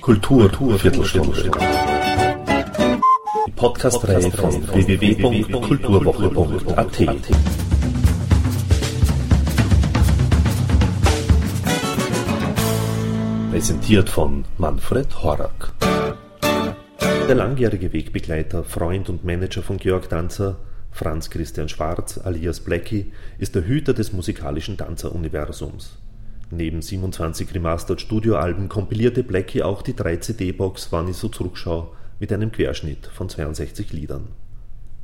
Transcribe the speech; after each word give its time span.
Kultur, 0.00 0.48
Viertelstunde. 0.78 1.50
Die 3.46 3.52
Podcast-Reihe 3.52 4.30
von 4.30 4.68
www.kulturwoche.at. 4.68 6.98
Präsentiert 13.50 14.08
von 14.08 14.46
Manfred 14.56 15.22
Horak. 15.22 15.74
Der 17.28 17.34
langjährige 17.34 17.92
Wegbegleiter, 17.92 18.64
Freund 18.64 19.10
und 19.10 19.24
Manager 19.24 19.62
von 19.62 19.76
Georg 19.76 20.08
Danzer, 20.08 20.56
Franz 20.98 21.30
Christian 21.30 21.68
Schwarz 21.68 22.18
alias 22.18 22.58
Blackie, 22.58 23.12
ist 23.38 23.54
der 23.54 23.64
Hüter 23.64 23.94
des 23.94 24.12
musikalischen 24.12 24.76
Danzer-Universums. 24.76 25.96
Neben 26.50 26.82
27 26.82 27.54
Remastered 27.54 28.00
Studioalben 28.00 28.68
kompilierte 28.68 29.22
Blackie 29.22 29.62
auch 29.62 29.82
die 29.82 29.94
3 29.94 30.16
CD-Box 30.16 30.88
Wann 30.90 31.06
ich 31.06 31.14
so 31.14 31.28
zurückschau 31.28 31.94
mit 32.18 32.32
einem 32.32 32.50
Querschnitt 32.50 33.06
von 33.06 33.28
62 33.28 33.92
Liedern. 33.92 34.26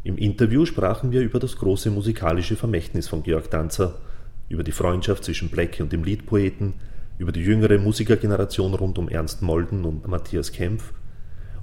Im 0.03 0.19
Interview 0.19 0.67
sprachen 0.67 1.13
wir 1.13 1.21
über 1.21 1.39
das 1.39 1.55
große 1.59 1.93
musikalische 1.93 2.57
Vermächtnis 2.57 3.07
von 3.07 3.23
Georg 3.23 3.49
Danzer, 3.53 3.95
über 4.49 4.65
die 4.65 4.73
Freundschaft 4.73 5.23
zwischen 5.23 5.49
Blackie 5.49 5.85
und 5.85 5.93
dem 5.93 6.03
Liedpoeten, 6.03 6.75
über 7.19 7.31
die 7.31 7.43
jüngere 7.43 7.79
Musikergeneration 7.79 8.75
rund 8.75 8.99
um 8.99 9.09
Ernst 9.09 9.43
Molden 9.43 9.85
und 9.85 10.09
Matthias 10.09 10.51
Kempf 10.51 10.93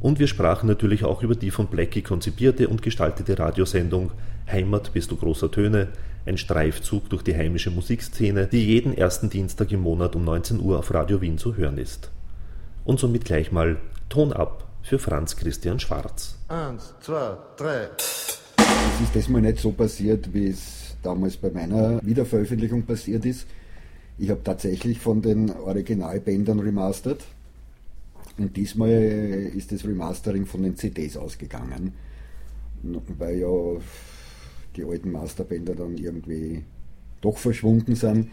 und 0.01 0.19
wir 0.19 0.27
sprachen 0.27 0.67
natürlich 0.67 1.03
auch 1.03 1.23
über 1.23 1.35
die 1.35 1.51
von 1.51 1.67
Blackie 1.67 2.01
konzipierte 2.01 2.67
und 2.67 2.81
gestaltete 2.81 3.37
Radiosendung 3.37 4.11
Heimat 4.51 4.91
bist 4.93 5.11
du 5.11 5.15
großer 5.15 5.49
Töne, 5.49 5.89
ein 6.25 6.37
Streifzug 6.37 7.09
durch 7.09 7.23
die 7.23 7.35
heimische 7.35 7.71
Musikszene, 7.71 8.47
die 8.47 8.65
jeden 8.65 8.95
ersten 8.95 9.29
Dienstag 9.29 9.71
im 9.71 9.81
Monat 9.81 10.15
um 10.15 10.25
19 10.25 10.59
Uhr 10.59 10.79
auf 10.79 10.93
Radio 10.93 11.21
Wien 11.21 11.37
zu 11.37 11.55
hören 11.55 11.77
ist. 11.77 12.11
Und 12.83 12.99
somit 12.99 13.25
gleich 13.25 13.51
mal 13.51 13.77
Ton 14.09 14.33
ab 14.33 14.67
für 14.83 14.99
Franz 14.99 15.35
Christian 15.35 15.79
Schwarz. 15.79 16.37
Eins, 16.47 16.93
zwei, 16.99 17.37
drei. 17.55 17.89
Es 18.57 19.01
ist 19.03 19.15
diesmal 19.15 19.41
nicht 19.41 19.59
so 19.59 19.71
passiert, 19.71 20.33
wie 20.33 20.47
es 20.47 20.95
damals 21.01 21.37
bei 21.37 21.49
meiner 21.49 22.03
Wiederveröffentlichung 22.03 22.83
passiert 22.83 23.25
ist. 23.25 23.47
Ich 24.17 24.29
habe 24.29 24.43
tatsächlich 24.43 24.99
von 24.99 25.21
den 25.21 25.49
Originalbändern 25.51 26.59
remastert. 26.59 27.23
Und 28.41 28.57
diesmal 28.57 28.89
ist 28.89 29.71
das 29.71 29.85
Remastering 29.85 30.47
von 30.47 30.63
den 30.63 30.75
CDs 30.75 31.15
ausgegangen, 31.15 31.93
weil 33.19 33.37
ja 33.37 33.79
die 34.75 34.83
alten 34.83 35.11
Masterbänder 35.11 35.75
dann 35.75 35.95
irgendwie 35.95 36.63
doch 37.21 37.37
verschwunden 37.37 37.93
sind. 37.93 38.31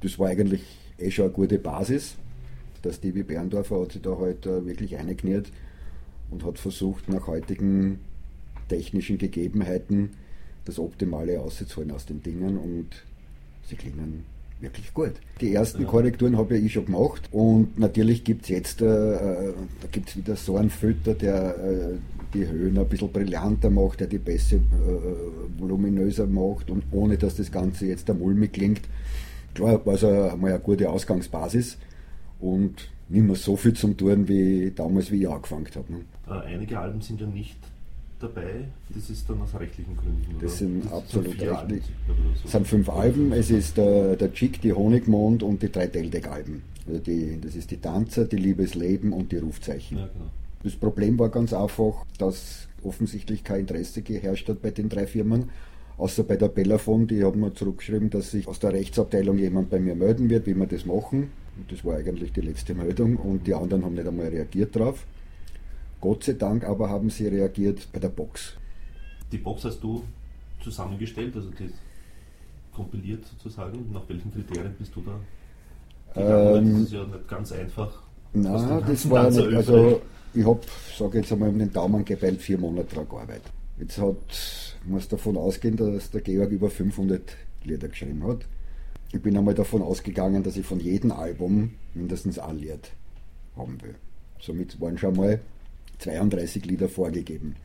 Das 0.00 0.18
war 0.18 0.30
eigentlich 0.30 0.62
eh 0.98 1.12
schon 1.12 1.26
eine 1.26 1.34
gute 1.34 1.60
Basis. 1.60 2.16
Der 2.82 2.92
Stevie 2.92 3.22
Berndorfer 3.22 3.82
hat 3.82 3.92
sich 3.92 4.02
da 4.02 4.18
halt 4.18 4.46
wirklich 4.46 4.96
eingekniert 4.96 5.52
und 6.32 6.44
hat 6.44 6.58
versucht, 6.58 7.08
nach 7.08 7.28
heutigen 7.28 8.00
technischen 8.68 9.16
Gegebenheiten 9.16 10.10
das 10.64 10.80
Optimale 10.80 11.40
auszuholen 11.40 11.92
aus 11.92 12.04
den 12.04 12.20
Dingen 12.20 12.58
und 12.58 12.88
sie 13.68 13.76
klingen 13.76 14.24
wirklich 14.60 14.92
gut. 14.94 15.12
Die 15.40 15.54
ersten 15.54 15.82
ja. 15.82 15.88
Korrekturen 15.88 16.36
habe 16.36 16.56
ich 16.56 16.72
schon 16.72 16.86
gemacht 16.86 17.28
und 17.30 17.78
natürlich 17.78 18.24
gibt 18.24 18.44
es 18.44 18.48
jetzt, 18.48 18.82
äh, 18.82 18.86
äh 18.86 19.52
da 19.80 19.88
gibt 19.90 20.08
es 20.08 20.16
wieder 20.16 20.36
so 20.36 20.56
einen 20.56 20.70
Filter, 20.70 21.14
der 21.14 21.56
äh, 21.58 21.94
die 22.34 22.46
Höhen 22.46 22.78
ein 22.78 22.88
bisschen 22.88 23.12
brillanter 23.12 23.70
macht, 23.70 24.00
der 24.00 24.06
die 24.06 24.18
Bässe 24.18 24.56
äh, 24.56 25.60
voluminöser 25.60 26.26
macht 26.26 26.70
und 26.70 26.84
ohne 26.90 27.16
dass 27.16 27.36
das 27.36 27.50
Ganze 27.50 27.86
jetzt 27.86 28.08
der 28.08 28.14
mulmig 28.14 28.52
klingt. 28.52 28.82
Klar, 29.54 29.84
war 29.86 29.94
es 29.94 30.04
einmal 30.04 30.52
eine 30.52 30.60
gute 30.60 30.90
Ausgangsbasis 30.90 31.78
und 32.40 32.90
nicht 33.08 33.24
mehr 33.24 33.36
so 33.36 33.56
viel 33.56 33.74
zum 33.74 33.96
tun 33.96 34.28
wie 34.28 34.72
damals, 34.74 35.10
wie 35.10 35.22
ich 35.22 35.28
angefangen 35.28 35.66
habe. 35.74 35.92
Ne? 35.92 36.00
Äh, 36.28 36.54
einige 36.54 36.78
Alben 36.78 37.00
sind 37.00 37.20
ja 37.20 37.26
nicht 37.26 37.56
dabei. 38.20 38.64
Das 38.94 39.10
ist 39.10 39.28
dann 39.28 39.40
aus 39.42 39.58
rechtlichen 39.58 39.96
Gründen. 39.96 40.36
Das 40.40 40.58
sind 40.58 40.84
das 40.84 40.92
absolut 40.92 41.40
rechtlich. 41.40 41.82
Es 42.44 42.52
sind 42.52 42.66
fünf 42.66 42.88
Alben. 42.88 43.32
Es 43.32 43.50
ist 43.50 43.76
der, 43.76 44.16
der 44.16 44.32
Chick, 44.32 44.60
die 44.60 44.72
Honigmond 44.72 45.42
und 45.42 45.62
die 45.62 45.70
drei 45.70 45.86
Deldeck-Alben. 45.86 46.62
Also 46.86 47.00
die, 47.00 47.38
das 47.40 47.56
ist 47.56 47.70
die 47.70 47.78
Tanzer, 47.78 48.24
die 48.24 48.36
Liebesleben 48.36 49.12
und 49.12 49.32
die 49.32 49.38
Rufzeichen. 49.38 49.98
Ja, 49.98 50.08
genau. 50.12 50.30
Das 50.62 50.74
Problem 50.74 51.18
war 51.18 51.28
ganz 51.28 51.52
einfach, 51.52 52.04
dass 52.18 52.68
offensichtlich 52.82 53.44
kein 53.44 53.60
Interesse 53.60 54.02
geherrscht 54.02 54.48
hat 54.48 54.62
bei 54.62 54.70
den 54.70 54.88
drei 54.88 55.06
Firmen. 55.06 55.50
Außer 55.98 56.24
bei 56.24 56.36
der 56.36 56.48
Bellafon, 56.48 57.06
die 57.06 57.24
haben 57.24 57.40
mir 57.40 57.54
zurückgeschrieben, 57.54 58.10
dass 58.10 58.30
sich 58.30 58.46
aus 58.48 58.58
der 58.58 58.72
Rechtsabteilung 58.72 59.38
jemand 59.38 59.70
bei 59.70 59.80
mir 59.80 59.94
melden 59.94 60.28
wird, 60.28 60.46
wie 60.46 60.54
wir 60.54 60.66
das 60.66 60.84
machen. 60.84 61.30
Und 61.56 61.72
das 61.72 61.84
war 61.84 61.96
eigentlich 61.96 62.32
die 62.32 62.42
letzte 62.42 62.74
Meldung 62.74 63.16
und 63.16 63.46
die 63.46 63.54
anderen 63.54 63.84
haben 63.84 63.94
nicht 63.94 64.06
einmal 64.06 64.28
reagiert 64.28 64.76
drauf. 64.76 65.06
Gott 66.00 66.24
sei 66.24 66.34
Dank 66.34 66.64
aber 66.64 66.88
haben 66.88 67.10
sie 67.10 67.26
reagiert 67.26 67.88
bei 67.92 67.98
der 67.98 68.08
Box. 68.08 68.54
Die 69.32 69.38
Box 69.38 69.64
hast 69.64 69.80
du 69.80 70.02
zusammengestellt, 70.62 71.34
also 71.34 71.50
die 71.50 71.70
kompiliert 72.72 73.24
sozusagen. 73.24 73.90
Nach 73.92 74.08
welchen 74.08 74.32
Kriterien 74.32 74.74
bist 74.78 74.94
du 74.94 75.02
da? 75.02 75.18
Ähm, 76.14 76.72
das 76.72 76.82
ist 76.82 76.92
ja 76.92 77.04
nicht 77.04 77.28
ganz 77.28 77.52
einfach. 77.52 78.02
Nein, 78.32 78.82
das 78.86 79.08
war 79.08 79.30
nicht, 79.30 79.54
also 79.54 80.02
ich 80.34 80.44
habe, 80.44 80.60
sage 80.96 81.18
jetzt 81.18 81.32
einmal 81.32 81.48
um 81.48 81.58
den 81.58 81.72
Daumen 81.72 82.04
gebeilt, 82.04 82.42
vier 82.42 82.58
Monate 82.58 82.94
daran 82.94 83.08
gearbeitet. 83.08 83.52
Jetzt 83.78 83.98
hat, 83.98 84.76
muss 84.84 85.08
davon 85.08 85.36
ausgehen, 85.36 85.76
dass 85.76 86.10
der 86.10 86.20
Georg 86.20 86.50
über 86.50 86.70
500 86.70 87.36
Lieder 87.64 87.88
geschrieben 87.88 88.22
hat. 88.26 88.46
Ich 89.12 89.22
bin 89.22 89.36
einmal 89.36 89.54
davon 89.54 89.82
ausgegangen, 89.82 90.42
dass 90.42 90.56
ich 90.56 90.66
von 90.66 90.80
jedem 90.80 91.12
Album 91.12 91.72
mindestens 91.94 92.38
ein 92.38 92.58
Lied 92.58 92.90
haben 93.56 93.80
will. 93.82 93.94
Somit 94.40 94.78
waren 94.80 94.98
schon 94.98 95.16
mal 95.16 95.40
32 95.98 96.64
Lieder 96.66 96.88
vorgegeben. 96.88 97.56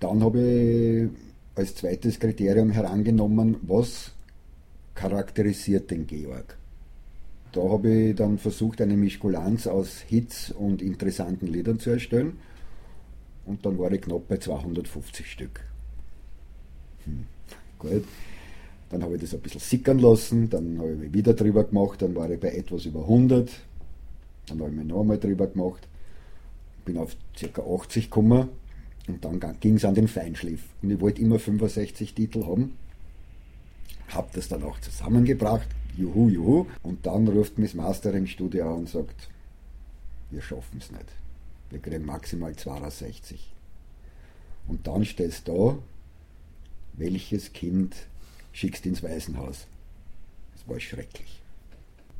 Dann 0.00 0.22
habe 0.22 0.40
ich 0.40 1.10
als 1.54 1.74
zweites 1.74 2.18
Kriterium 2.18 2.70
herangenommen, 2.70 3.56
was 3.62 4.12
charakterisiert 4.94 5.90
den 5.90 6.06
Georg. 6.06 6.56
Da 7.52 7.62
habe 7.62 7.90
ich 7.90 8.16
dann 8.16 8.38
versucht, 8.38 8.80
eine 8.80 8.96
Mischkulanz 8.96 9.66
aus 9.66 10.00
Hits 10.00 10.50
und 10.50 10.80
interessanten 10.80 11.46
Liedern 11.46 11.78
zu 11.78 11.90
erstellen. 11.90 12.38
Und 13.44 13.66
dann 13.66 13.78
war 13.78 13.92
ich 13.92 14.00
knapp 14.00 14.26
bei 14.28 14.38
250 14.38 15.30
Stück. 15.30 15.60
Hm, 17.04 17.26
gut. 17.78 18.04
Dann 18.90 19.02
habe 19.02 19.16
ich 19.16 19.20
das 19.20 19.34
ein 19.34 19.40
bisschen 19.40 19.60
sickern 19.60 19.98
lassen, 19.98 20.50
dann 20.50 20.78
habe 20.78 21.06
ich 21.06 21.12
wieder 21.12 21.34
drüber 21.34 21.64
gemacht, 21.64 22.02
dann 22.02 22.14
war 22.14 22.30
ich 22.30 22.38
bei 22.38 22.50
etwas 22.52 22.84
über 22.84 23.00
100, 23.00 23.50
dann 24.46 24.60
habe 24.60 24.70
ich 24.70 24.76
mir 24.76 24.84
noch 24.84 25.00
einmal 25.00 25.18
drüber 25.18 25.46
gemacht 25.46 25.88
bin 26.84 26.98
auf 26.98 27.16
ca. 27.38 27.62
80 27.62 28.04
gekommen 28.04 28.48
und 29.08 29.24
dann 29.24 29.40
ging 29.60 29.76
es 29.76 29.84
an 29.84 29.94
den 29.94 30.08
Feinschliff. 30.08 30.62
Und 30.82 30.90
ich 30.90 31.00
wollte 31.00 31.20
immer 31.20 31.38
65 31.38 32.14
Titel 32.14 32.44
haben. 32.46 32.76
Habe 34.08 34.28
das 34.34 34.48
dann 34.48 34.62
auch 34.62 34.78
zusammengebracht, 34.80 35.68
juhu, 35.96 36.28
juhu. 36.28 36.66
Und 36.82 37.06
dann 37.06 37.26
ruft 37.28 37.58
mich 37.58 37.72
das 37.72 37.76
Mastering-Studio 37.76 38.68
an 38.68 38.80
und 38.80 38.88
sagt, 38.88 39.28
wir 40.30 40.42
schaffen 40.42 40.78
es 40.78 40.90
nicht. 40.90 41.06
Wir 41.70 41.78
kriegen 41.78 42.04
maximal 42.04 42.54
62. 42.54 43.52
Und 44.68 44.86
dann 44.86 45.04
stehst 45.04 45.48
du 45.48 45.52
da, 45.52 45.78
welches 46.94 47.52
Kind 47.52 47.94
schickst 48.52 48.86
ins 48.86 49.02
Waisenhaus? 49.02 49.66
Das 50.54 50.68
war 50.68 50.78
schrecklich. 50.78 51.40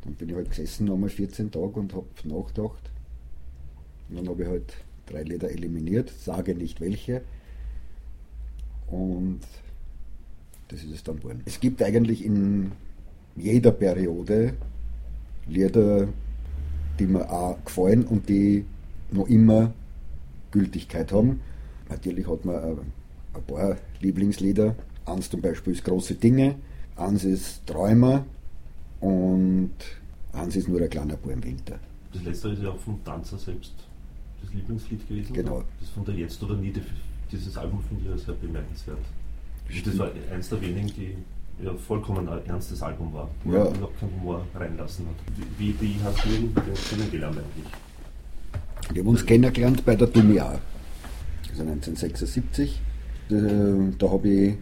Dann 0.03 0.15
bin 0.15 0.31
ich 0.31 0.35
halt 0.35 0.51
gesessen, 0.51 0.87
nochmal 0.87 1.11
14 1.11 1.51
Tage 1.51 1.79
und 1.79 1.93
habe 1.95 2.07
nachgedacht, 2.25 2.91
und 4.09 4.17
dann 4.17 4.29
habe 4.29 4.43
ich 4.43 4.49
halt 4.49 4.75
drei 5.07 5.23
Lieder 5.23 5.51
eliminiert, 5.51 6.11
sage 6.11 6.55
nicht 6.55 6.81
welche. 6.81 7.23
Und 8.89 9.41
das 10.69 10.83
ist 10.85 10.93
es 10.93 11.03
dann 11.03 11.19
geworden. 11.19 11.43
Es 11.45 11.61
gibt 11.61 11.83
eigentlich 11.83 12.25
in 12.25 12.73
jeder 13.37 13.73
Periode 13.73 14.55
Lieder, 15.47 16.09
die 16.99 17.07
mir 17.07 17.31
auch 17.31 17.59
gefallen 17.65 18.05
und 18.05 18.29
die 18.29 18.65
noch 19.11 19.29
immer 19.29 19.73
Gültigkeit 20.51 21.13
haben. 21.13 21.41
Natürlich 21.89 22.29
hat 22.29 22.45
man 22.45 22.79
ein 23.35 23.43
paar 23.47 23.77
Lieblingslieder. 24.01 24.77
Eins 25.05 25.29
zum 25.31 25.41
Beispiel 25.41 25.73
ist 25.73 25.85
Große 25.85 26.15
Dinge, 26.15 26.57
eins 26.97 27.25
ist 27.25 27.67
Träumer 27.67 28.25
und 29.01 29.73
eins 30.33 30.55
ist 30.57 30.69
nur 30.69 30.81
ein 30.81 30.91
kleiner 30.91 31.17
Bau 31.17 31.31
im 31.31 31.43
Winter. 31.43 31.79
Das 32.13 32.23
letzte 32.23 32.51
ist 32.51 32.63
ja 32.63 32.71
auch 32.71 32.79
vom 32.79 33.03
Tanzer 33.05 33.39
selbst 33.39 33.73
das 34.43 34.53
Lieblingslied 34.55 35.09
gewesen? 35.09 35.33
Genau. 35.33 35.65
Das 35.81 35.89
von 35.91 36.05
der 36.05 36.15
Jetzt 36.15 36.43
oder 36.43 36.57
Nie, 36.57 36.73
dieses 37.31 37.57
Album 37.57 37.83
finde 37.89 38.15
ich 38.15 38.23
sehr 38.23 38.35
bemerkenswert. 38.35 38.99
Stimmt. 39.69 39.87
Das 39.87 39.99
war 39.99 40.11
eines 40.33 40.49
der 40.49 40.61
wenigen, 40.61 40.89
die 40.89 41.17
ja, 41.65 41.75
vollkommen 41.75 42.29
ein 42.29 42.47
ernstes 42.47 42.83
Album 42.83 43.13
war, 43.13 43.29
wo 43.45 43.53
ja. 43.53 43.69
überhaupt 43.69 43.99
keinen 44.01 44.13
Humor 44.21 44.47
reinlassen 44.55 45.07
hat. 45.07 45.15
Wie, 45.59 45.75
wie 45.81 45.97
hast 46.03 46.25
du 46.25 46.29
ihn 46.31 46.55
kennengelernt 46.91 47.39
eigentlich? 47.39 48.93
Wir 48.93 49.03
haben 49.03 49.09
uns 49.09 49.25
kennengelernt 49.25 49.85
bei 49.85 49.95
der 49.95 50.09
DUMIA, 50.09 50.61
also 51.51 51.63
1976. 51.63 52.81
Äh, 53.31 53.35
da 53.99 54.11
habe 54.11 54.29
ich 54.29 54.55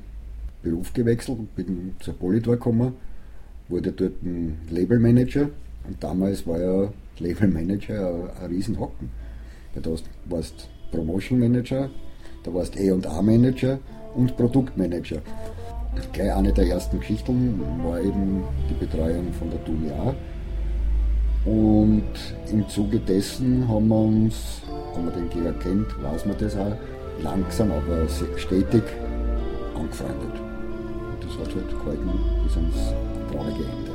Beruf 0.62 0.92
gewechselt, 0.92 1.38
bin 1.56 1.94
zur 2.00 2.14
Polydor 2.14 2.54
gekommen 2.54 2.92
wurde 3.70 3.92
dort 3.92 4.22
ein 4.22 4.58
Labelmanager 4.68 5.48
und 5.86 6.02
damals 6.02 6.46
war 6.46 6.60
ja 6.60 6.92
Labelmanager 7.18 8.14
ein, 8.14 8.44
ein 8.44 8.50
Riesenhocken. 8.50 9.08
Da 9.74 9.90
warst 10.26 10.68
Promotion 10.90 11.38
Manager, 11.38 11.88
da 12.42 12.52
warst 12.52 12.76
A&A 12.76 13.22
Manager 13.22 13.78
und 14.14 14.36
Produktmanager. 14.36 15.22
Gleich 16.12 16.32
eine 16.32 16.52
der 16.52 16.66
ersten 16.66 16.98
Geschichten 16.98 17.60
war 17.84 18.00
eben 18.00 18.42
die 18.68 18.74
Betreuung 18.74 19.32
von 19.32 19.50
der 19.50 19.60
Dunia. 19.60 20.14
Und 21.44 22.02
im 22.50 22.68
Zuge 22.68 22.98
dessen 22.98 23.66
haben 23.68 23.88
wir 23.88 23.96
uns, 23.96 24.62
wenn 24.94 25.04
man 25.06 25.14
den 25.14 25.30
Georg 25.30 25.60
kennt, 25.60 25.86
weiß 26.02 26.26
man 26.26 26.36
das 26.38 26.56
auch, 26.56 26.76
langsam, 27.22 27.70
aber 27.70 28.06
stetig 28.36 28.82
angefreundet. 29.74 30.34
Und 31.12 31.24
das 31.24 31.38
hat 31.38 31.54
halt 31.54 31.70
gehalten 31.70 32.10
bis 32.44 32.56
ans 32.56 32.94
traurige 33.30 33.64
Ende. 33.64 33.92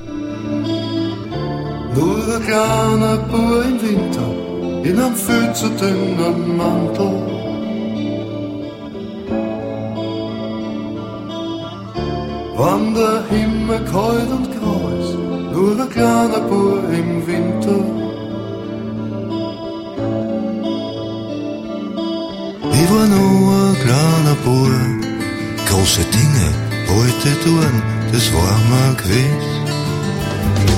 Nur 1.96 2.36
ein 2.36 2.44
kleiner 2.44 3.18
Bub 3.18 3.66
im 3.66 3.82
Winter 3.82 4.55
in 4.86 5.00
einem 5.00 5.16
viel 5.16 5.52
zu 5.54 5.68
dünnen 5.70 6.58
Mantel. 6.58 7.14
Wann 12.58 12.94
der 12.94 13.24
Himmel 13.32 13.80
kalt 13.92 14.30
und 14.38 14.48
grau 14.56 14.82
ist, 15.00 15.16
nur 15.54 15.72
ein 15.82 15.90
kleiner 15.90 16.42
Bub 16.50 16.84
im 17.02 17.12
Winter. 17.28 17.80
Ich 22.80 22.88
war 22.92 23.08
nur 23.16 23.54
ein 23.66 23.76
kleiner 23.86 24.38
Bub, 24.46 24.70
große 25.68 26.04
Dinge 26.18 26.48
wollte 26.88 27.30
tun, 27.44 27.76
das 28.14 28.26
war 28.36 28.56
mir 28.70 28.96
gewiss. 29.02 29.50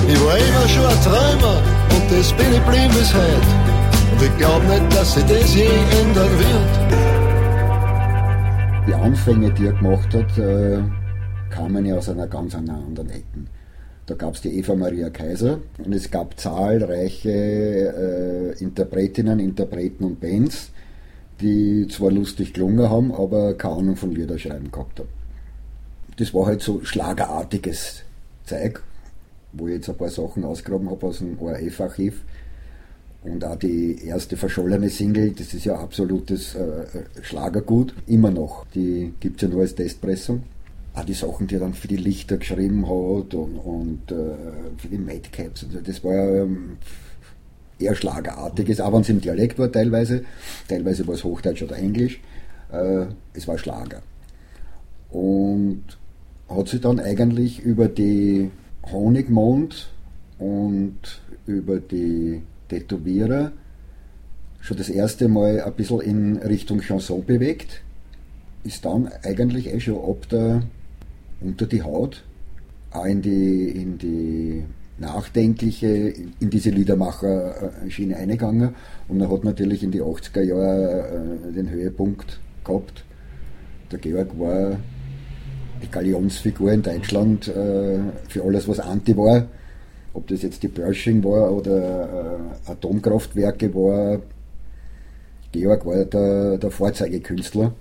Ich 0.08 0.20
war 0.24 0.38
immer 0.38 0.68
schon 0.70 0.86
ein 0.86 1.02
Träumer 1.04 1.62
und 1.94 2.06
das 2.10 2.32
bin 2.32 2.54
ich 2.54 2.62
blieb 2.62 2.90
bis 2.98 3.14
heute. 3.14 3.57
Und 4.18 4.24
ich 4.24 4.38
glaub 4.38 4.64
nicht, 4.64 4.96
dass 4.96 5.14
sich 5.14 5.24
das 5.26 5.54
je 5.54 5.68
ändern 6.02 6.40
wird. 6.40 6.72
Die 8.88 8.94
Anfänge, 8.96 9.52
die 9.54 9.68
er 9.68 9.74
gemacht 9.74 10.12
hat, 10.12 10.36
äh, 10.40 10.80
kamen 11.52 11.86
ja 11.86 11.98
aus 11.98 12.10
einer 12.10 12.26
ganz 12.26 12.56
anderen 12.56 13.12
Ecken. 13.12 13.48
Da 14.08 14.16
gab 14.16 14.34
es 14.34 14.42
die 14.42 14.58
Eva 14.58 14.74
Maria 14.74 15.12
Kaiser 15.12 15.60
und 15.86 15.94
es 15.94 16.10
gab 16.10 16.40
zahlreiche 16.40 17.30
äh, 17.30 18.54
Interpretinnen, 18.60 19.40
Interpreten 19.40 20.04
und 20.04 20.20
Bands, 20.20 20.72
die 21.40 21.88
zwar 21.88 22.10
lustig 22.10 22.54
gelungen 22.54 22.90
haben, 22.90 23.14
aber 23.14 23.54
keine 23.54 23.76
Ahnung 23.76 23.98
von 23.98 24.16
Liederschreiben 24.16 24.72
gehabt 24.72 25.00
haben. 25.00 25.10
Das 26.18 26.34
war 26.34 26.48
halt 26.48 26.64
so 26.64 26.84
schlagerartiges 26.84 28.02
Zeug, 28.46 28.82
wo 29.54 29.68
ich 29.68 29.76
jetzt 29.76 29.90
ein 29.90 29.98
paar 29.98 30.10
Sachen 30.10 30.44
ausgraben 30.44 30.90
habe 30.90 31.06
aus 31.06 31.20
dem 31.20 31.38
ORF-Archiv. 31.40 32.24
Und 33.28 33.44
auch 33.44 33.58
die 33.58 34.06
erste 34.06 34.38
verschollene 34.38 34.90
Single, 34.90 35.32
das 35.32 35.54
ist 35.54 35.66
ja 35.66 35.76
absolutes 35.76 36.56
äh, 36.56 36.86
Schlagergut, 37.22 37.94
immer 38.08 38.32
noch. 38.32 38.66
Die 38.74 39.14
gibt 39.20 39.38
es 39.38 39.48
ja 39.48 39.54
nur 39.54 39.62
als 39.62 39.76
Testpressung. 39.76 40.44
Auch 40.94 41.04
die 41.04 41.14
Sachen, 41.14 41.48
die 41.48 41.56
er 41.56 41.60
dann 41.60 41.74
für 41.74 41.88
die 41.88 41.98
Lichter 41.98 42.38
geschrieben 42.38 42.86
hat 42.86 43.34
und, 43.34 43.58
und 43.58 44.12
äh, 44.12 44.78
für 44.78 44.88
die 44.88 44.98
Madcaps. 44.98 45.66
Also 45.66 45.80
das 45.82 46.04
war 46.04 46.14
ja 46.14 46.44
ähm, 46.44 46.78
eher 47.80 47.96
Schlagerartiges, 47.96 48.82
auch 48.82 48.94
wenn 48.94 49.02
es 49.02 49.10
im 49.10 49.22
Dialekt 49.22 49.60
war 49.60 49.72
teilweise. 49.72 50.24
Teilweise 50.68 51.06
war 51.06 51.16
es 51.16 51.24
Hochdeutsch 51.24 51.62
oder 51.64 51.78
Englisch. 51.78 52.20
Äh, 52.72 53.08
es 53.34 53.48
war 53.48 53.58
Schlager. 53.58 54.02
Und 55.12 55.84
hat 56.50 56.68
sich 56.70 56.82
dann 56.82 57.00
eigentlich 57.00 57.60
über 57.60 57.88
die 57.88 58.52
Honigmond 58.92 59.90
und 60.40 61.22
über 61.46 61.80
die 61.80 62.42
Tätowierer 62.68 63.52
schon 64.60 64.78
das 64.78 64.90
erste 64.90 65.28
Mal 65.28 65.62
ein 65.62 65.74
bisschen 65.74 66.02
in 66.02 66.38
Richtung 66.38 66.82
Chanson 66.82 67.24
bewegt. 67.26 67.82
Ist 68.64 68.86
dann 68.86 69.10
eigentlich 69.24 69.74
eh 69.74 69.80
schon 69.80 69.98
ab 69.98 70.28
der 70.30 70.64
unter 71.40 71.68
die 71.68 71.84
Haut, 71.84 72.24
auch 72.92 73.06
in 73.06 73.22
die, 73.22 73.70
in 73.70 73.98
die 73.98 74.64
nachdenkliche, 74.98 76.14
in 76.40 76.50
diese 76.50 76.72
Liedermacher-Schiene 76.72 78.18
eingegangen 78.18 78.76
und 79.08 79.22
er 79.22 79.32
hat 79.32 79.44
natürlich 79.44 79.84
in 79.84 79.92
die 79.92 80.02
80er 80.02 80.42
Jahre 80.42 81.28
äh, 81.50 81.54
den 81.54 81.70
Höhepunkt 81.70 82.40
gehabt. 82.64 83.04
Der 83.92 84.00
Georg 84.00 84.40
war 84.40 84.78
die 85.84 85.88
Galionsfigur 85.92 86.72
in 86.72 86.82
Deutschland 86.82 87.48
äh, 87.48 88.00
für 88.28 88.44
alles, 88.44 88.68
was 88.68 88.80
Anti 88.80 89.16
war. 89.16 89.48
Ob 90.18 90.26
das 90.26 90.42
jetzt 90.42 90.64
die 90.64 90.68
Pershing 90.68 91.24
war 91.24 91.52
oder 91.52 92.40
äh, 92.66 92.72
Atomkraftwerke 92.72 93.72
war. 93.76 94.20
Georg 95.52 95.86
war 95.86 96.06
der, 96.06 96.58
der 96.58 96.72
Vorzeigekünstler 96.72 97.72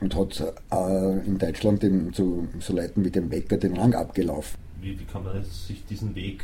und 0.00 0.16
hat 0.16 0.40
äh, 0.72 1.18
in 1.24 1.38
Deutschland 1.38 1.80
dem, 1.84 2.12
zu 2.12 2.48
so 2.58 2.74
Leuten 2.74 3.04
wie 3.04 3.10
dem 3.10 3.30
Wecker 3.30 3.56
den 3.56 3.76
Rang 3.76 3.94
abgelaufen. 3.94 4.58
Wie, 4.80 4.98
wie 4.98 5.04
kann 5.04 5.22
man 5.22 5.44
sich 5.44 5.86
diesen 5.86 6.12
Weg 6.16 6.42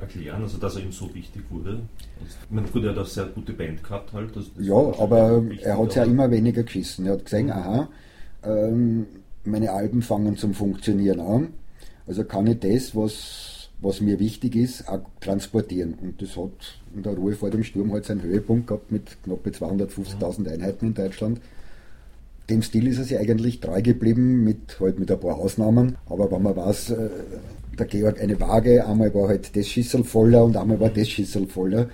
erklären, 0.00 0.40
also 0.40 0.56
dass 0.56 0.76
er 0.76 0.82
ihm 0.82 0.92
so 0.92 1.12
wichtig 1.12 1.42
wurde? 1.50 1.80
Ich 2.24 2.50
meine, 2.50 2.68
gut, 2.68 2.84
er 2.84 2.90
hat 2.90 2.98
eine 2.98 3.06
sehr 3.06 3.26
gute 3.26 3.52
Band 3.52 3.82
gehabt 3.82 4.12
halt. 4.12 4.36
Das 4.36 4.44
ja, 4.56 4.76
aber 5.00 5.42
er 5.62 5.78
hat 5.78 5.88
es 5.88 5.94
ja 5.96 6.04
immer 6.04 6.30
weniger 6.30 6.62
geschissen. 6.62 7.06
Er 7.06 7.14
hat 7.14 7.24
gesehen, 7.24 7.50
aha, 7.50 7.88
ähm, 8.44 9.06
meine 9.42 9.72
Alben 9.72 10.00
fangen 10.00 10.36
zum 10.36 10.54
Funktionieren 10.54 11.18
an. 11.18 11.48
Also 12.06 12.22
kann 12.22 12.46
ich 12.46 12.60
das, 12.60 12.94
was, 12.94 13.51
was 13.82 14.00
mir 14.00 14.18
wichtig 14.20 14.56
ist, 14.56 14.88
auch 14.88 15.00
transportieren. 15.20 15.94
Und 16.00 16.22
das 16.22 16.36
hat 16.36 16.78
in 16.94 17.02
der 17.02 17.14
Ruhe 17.14 17.34
vor 17.34 17.50
dem 17.50 17.64
Sturm 17.64 17.92
halt 17.92 18.04
seinen 18.04 18.22
Höhepunkt 18.22 18.68
gehabt 18.68 18.92
mit 18.92 19.22
knapp 19.24 19.44
250.000 19.44 20.48
Einheiten 20.48 20.86
in 20.86 20.94
Deutschland. 20.94 21.40
Dem 22.48 22.62
Stil 22.62 22.86
ist 22.86 22.98
er 22.98 23.04
sich 23.04 23.18
eigentlich 23.18 23.60
treu 23.60 23.82
geblieben, 23.82 24.44
mit, 24.44 24.78
halt 24.80 24.98
mit 24.98 25.10
ein 25.10 25.20
paar 25.20 25.36
Ausnahmen. 25.36 25.96
Aber 26.06 26.30
wenn 26.30 26.42
man 26.42 26.56
weiß, 26.56 26.90
äh, 26.90 27.08
der 27.78 27.86
Georg 27.86 28.20
eine 28.20 28.40
Waage, 28.40 28.86
einmal 28.86 29.12
war 29.14 29.28
halt 29.28 29.56
das 29.56 29.66
Schüssel 29.66 30.04
voller 30.04 30.44
und 30.44 30.56
einmal 30.56 30.78
war 30.78 30.90
das 30.90 31.08
Schüssel 31.08 31.46
voller. 31.46 31.88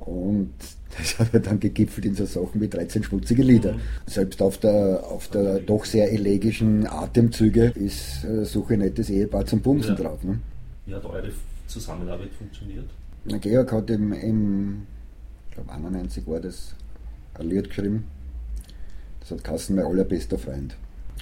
Und 0.00 0.54
das 0.98 1.18
hat 1.18 1.34
er 1.34 1.40
dann 1.40 1.60
gegipfelt 1.60 2.06
in 2.06 2.14
so 2.14 2.24
Sachen 2.24 2.60
wie 2.60 2.68
13 2.68 3.04
schmutzige 3.04 3.42
Lieder. 3.42 3.74
Mhm. 3.74 3.80
Selbst 4.06 4.42
auf 4.42 4.58
der, 4.58 5.04
auf 5.08 5.28
der 5.28 5.60
doch 5.60 5.84
sehr 5.84 6.12
elegischen 6.12 6.86
Atemzüge 6.86 7.72
ist 7.74 8.24
äh, 8.24 8.44
Suche 8.44 8.76
nettes 8.76 9.10
Ehepaar 9.10 9.46
zum 9.46 9.60
Bumsen 9.60 9.96
ja. 9.96 10.02
drauf. 10.02 10.24
Ne? 10.24 10.38
Wie 10.88 10.94
hat 10.94 11.04
eure 11.04 11.30
Zusammenarbeit 11.66 12.32
funktioniert? 12.32 12.88
Na, 13.26 13.36
Georg 13.36 13.70
hat 13.72 13.90
im, 13.90 14.14
im 14.14 14.86
ich 15.50 15.54
glaube 15.54 15.70
91 15.70 16.26
war 16.26 16.40
das, 16.40 16.74
ein 17.34 17.50
Lied 17.50 17.68
geschrieben. 17.68 18.06
Das 19.20 19.32
hat 19.32 19.44
Kassen 19.44 19.76
mein 19.76 19.84
allerbester 19.84 20.38
Freund. 20.38 20.78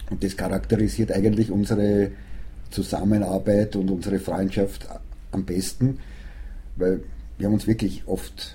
Und 0.09 0.23
das 0.23 0.37
charakterisiert 0.37 1.11
eigentlich 1.11 1.51
unsere 1.51 2.13
Zusammenarbeit 2.71 3.75
und 3.75 3.91
unsere 3.91 4.21
Freundschaft 4.21 4.87
am 5.33 5.45
besten, 5.45 5.99
weil 6.77 7.01
wir 7.37 7.49
haben 7.49 7.55
uns 7.55 7.67
wirklich 7.67 8.05
oft 8.07 8.55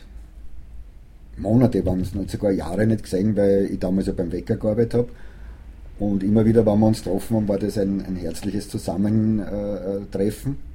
Monate, 1.35 1.85
wenn 1.85 1.99
es 1.99 2.15
nicht 2.15 2.31
sogar 2.31 2.51
Jahre 2.51 2.87
nicht 2.87 3.03
gesehen, 3.03 3.35
weil 3.35 3.67
ich 3.69 3.79
damals 3.79 4.07
ja 4.07 4.13
beim 4.13 4.31
Wecker 4.31 4.55
gearbeitet 4.55 4.93
habe. 4.93 5.09
Und 5.99 6.23
immer 6.23 6.45
wieder, 6.45 6.65
wenn 6.65 6.79
wir 6.79 6.87
uns 6.87 7.03
getroffen 7.03 7.35
haben, 7.35 7.49
war 7.49 7.59
das 7.59 7.77
ein, 7.77 7.99
ein 8.05 8.15
herzliches 8.15 8.69
Zusammentreffen. 8.69 10.70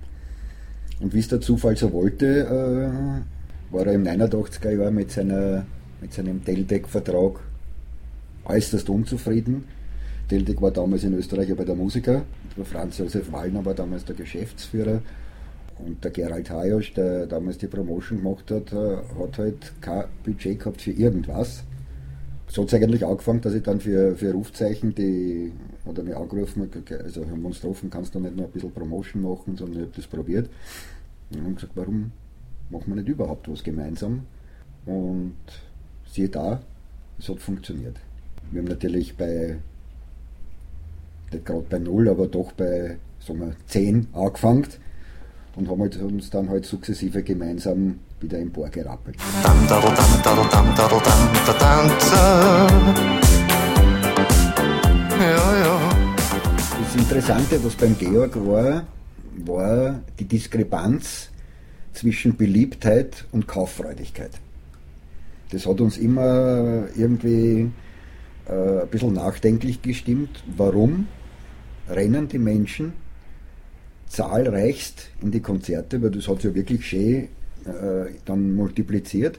Und 1.01 1.13
wie 1.13 1.19
es 1.19 1.29
der 1.29 1.41
Zufall 1.41 1.77
so 1.77 1.93
wollte, 1.93 2.27
äh, 2.27 3.75
war 3.75 3.87
er 3.87 3.93
im 3.93 4.05
89er 4.05 4.71
Jahr 4.71 4.91
mit, 4.91 5.11
seiner, 5.11 5.67
mit 6.01 6.13
seinem 6.13 6.43
Deltec-Vertrag 6.45 7.41
äußerst 8.45 8.89
unzufrieden. 8.89 9.65
Deltec 10.31 10.61
war 10.63 10.71
damals 10.71 11.05
in 11.05 11.15
Österreich 11.15 11.49
ja 11.49 11.55
bei 11.55 11.65
der 11.65 11.75
Musiker. 11.75 12.23
Franz 12.65 12.99
Josef 12.99 13.31
Wallner 13.31 13.65
war 13.65 13.75
damals 13.75 14.05
der 14.05 14.17
Geschäftsführer. 14.17 15.03
Und 15.79 16.03
der 16.03 16.11
Gerald 16.11 16.49
Hajosch, 16.51 16.95
der 16.95 17.27
damals 17.27 17.59
die 17.59 17.67
Promotion 17.67 18.23
gemacht 18.23 18.51
hat, 18.51 18.73
äh, 18.73 18.97
hat 19.21 19.39
halt 19.39 19.73
kein 19.81 20.05
Budget 20.25 20.59
gehabt 20.59 20.81
für 20.81 20.93
irgendwas. 20.93 21.65
So 22.49 22.63
hat 22.63 22.69
es 22.69 22.75
eigentlich 22.75 23.05
angefangen, 23.05 23.41
dass 23.41 23.55
ich 23.55 23.63
dann 23.63 23.81
für, 23.81 24.17
für 24.17 24.33
Rufzeichen, 24.33 24.95
die 24.95 25.53
hat 25.85 25.99
er 25.99 26.05
mich 26.05 26.17
angerufen, 26.17 26.71
also 27.03 27.27
haben 27.27 27.43
wir 27.43 27.49
uns 27.49 27.61
getroffen, 27.61 27.91
kannst 27.91 28.15
du 28.15 28.21
nicht 28.21 28.37
nur 28.37 28.47
ein 28.47 28.53
bisschen 28.53 28.73
Promotion 28.73 29.23
machen, 29.23 29.57
sondern 29.57 29.81
ich 29.81 29.87
habe 29.87 29.97
das 29.97 30.07
probiert. 30.07 30.49
Und 31.31 31.43
haben 31.43 31.55
gesagt, 31.57 31.73
warum 31.75 32.13
machen 32.71 32.85
wir 32.87 32.97
nicht 32.97 33.09
überhaupt 33.09 33.51
was 33.51 33.65
gemeinsam? 33.65 34.23
Und 34.87 35.35
siehe 36.09 36.29
da, 36.29 36.63
es 37.19 37.29
hat 37.29 37.41
funktioniert. 37.41 37.97
Wir 38.53 38.61
haben 38.61 38.69
natürlich 38.69 39.17
bei, 39.17 39.59
nicht 41.33 41.45
gerade 41.45 41.67
bei 41.69 41.79
null, 41.79 42.09
aber 42.09 42.29
doch 42.29 42.53
bei 42.53 42.99
sagen 43.19 43.41
wir, 43.41 43.57
10 43.67 44.09
angefangen 44.13 44.67
und 45.57 45.69
haben 45.69 45.81
halt 45.81 46.01
uns 46.01 46.31
dann 46.31 46.49
halt 46.49 46.65
sukzessive 46.65 47.23
gemeinsam 47.23 47.99
wieder 48.21 48.39
emporgerappelt. 48.39 49.17
Ja, 55.21 55.59
ja. 55.59 55.81
Das 56.83 56.97
Interessante, 56.97 57.65
was 57.65 57.75
beim 57.75 57.97
Georg 57.99 58.37
war, 58.37 58.87
war 59.45 60.01
die 60.19 60.25
Diskrepanz 60.25 61.31
zwischen 61.93 62.37
Beliebtheit 62.37 63.27
und 63.33 63.47
Kauffreudigkeit. 63.47 64.33
Das 65.51 65.67
hat 65.67 65.81
uns 65.81 65.97
immer 65.99 66.89
irgendwie 66.97 67.71
äh, 68.49 68.83
ein 68.83 68.89
bisschen 68.89 69.13
nachdenklich 69.13 69.83
gestimmt. 69.83 70.43
Warum 70.57 71.07
rennen 71.89 72.29
die 72.29 72.39
Menschen 72.39 72.93
zahlreichst 74.09 75.11
in 75.23 75.31
die 75.31 75.41
Konzerte, 75.41 76.03
weil 76.03 76.11
das 76.11 76.29
hat 76.29 76.41
sich 76.41 76.51
ja 76.51 76.55
wirklich 76.55 76.87
schön 76.87 77.29
äh, 77.67 78.13
dann 78.25 78.55
multipliziert 78.55 79.39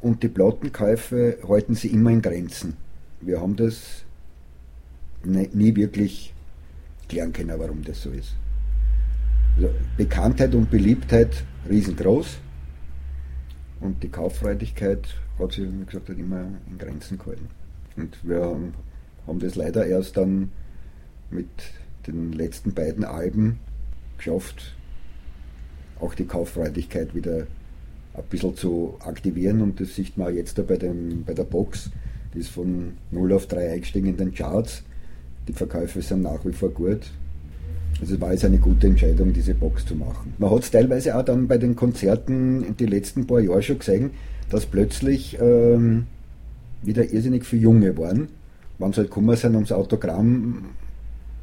und 0.00 0.22
die 0.22 0.28
Plattenkäufe 0.28 1.38
halten 1.48 1.74
sie 1.74 1.88
immer 1.88 2.10
in 2.10 2.22
Grenzen. 2.22 2.76
Wir 3.20 3.40
haben 3.40 3.56
das 3.56 4.04
nie, 5.24 5.48
nie 5.52 5.74
wirklich 5.74 6.32
klären 7.08 7.32
können, 7.32 7.58
warum 7.58 7.82
das 7.82 8.02
so 8.02 8.10
ist. 8.10 8.34
Also 9.56 9.70
Bekanntheit 9.96 10.54
und 10.54 10.70
Beliebtheit 10.70 11.44
riesengroß 11.68 12.38
und 13.80 14.02
die 14.02 14.08
Kauffreudigkeit 14.08 15.08
hat 15.38 15.52
sich, 15.52 15.64
wie 15.64 15.84
gesagt, 15.84 16.08
immer 16.10 16.46
in 16.70 16.78
Grenzen 16.78 17.18
gehalten. 17.18 17.48
Und 17.96 18.16
wir 18.22 18.56
haben 19.26 19.38
das 19.40 19.56
leider 19.56 19.86
erst 19.86 20.16
dann 20.16 20.50
mit 21.30 21.48
den 22.06 22.32
letzten 22.32 22.72
beiden 22.72 23.04
Alben 23.04 23.58
geschafft, 24.16 24.74
auch 26.00 26.14
die 26.14 26.24
Kauffreudigkeit 26.24 27.14
wieder 27.14 27.46
ein 28.14 28.24
bisschen 28.30 28.56
zu 28.56 28.94
aktivieren 29.00 29.60
und 29.60 29.80
das 29.80 29.94
sieht 29.94 30.16
man 30.16 30.34
jetzt 30.34 30.58
da 30.58 30.62
bei, 30.62 30.76
dem, 30.76 31.24
bei 31.24 31.34
der 31.34 31.44
Box, 31.44 31.90
die 32.34 32.40
ist 32.40 32.50
von 32.50 32.92
0 33.10 33.32
auf 33.32 33.46
3 33.46 33.72
eingestiegen 33.72 34.08
in 34.08 34.16
den 34.16 34.34
Charts. 34.34 34.82
Die 35.46 35.52
Verkäufe 35.52 36.02
sind 36.02 36.22
nach 36.22 36.44
wie 36.44 36.52
vor 36.52 36.70
gut. 36.70 37.10
Also 38.00 38.14
es 38.14 38.20
war 38.20 38.32
jetzt 38.32 38.44
eine 38.44 38.58
gute 38.58 38.86
Entscheidung, 38.86 39.32
diese 39.32 39.54
Box 39.54 39.86
zu 39.86 39.96
machen. 39.96 40.34
Man 40.38 40.50
hat 40.50 40.62
es 40.62 40.70
teilweise 40.70 41.16
auch 41.16 41.24
dann 41.24 41.48
bei 41.48 41.58
den 41.58 41.74
Konzerten 41.74 42.62
in 42.62 42.76
den 42.76 42.88
letzten 42.88 43.26
paar 43.26 43.40
Jahren 43.40 43.62
schon 43.62 43.78
gesehen, 43.78 44.10
dass 44.50 44.66
plötzlich 44.66 45.38
ähm, 45.40 46.06
wieder 46.82 47.10
irrsinnig 47.10 47.44
viele 47.44 47.62
Junge 47.62 47.96
waren. 47.98 48.28
Wenn 48.78 48.92
sie 48.92 48.98
halt 48.98 49.08
gekommen 49.08 49.36
sind 49.36 49.54
ums 49.54 49.72
Autogramm, 49.72 50.66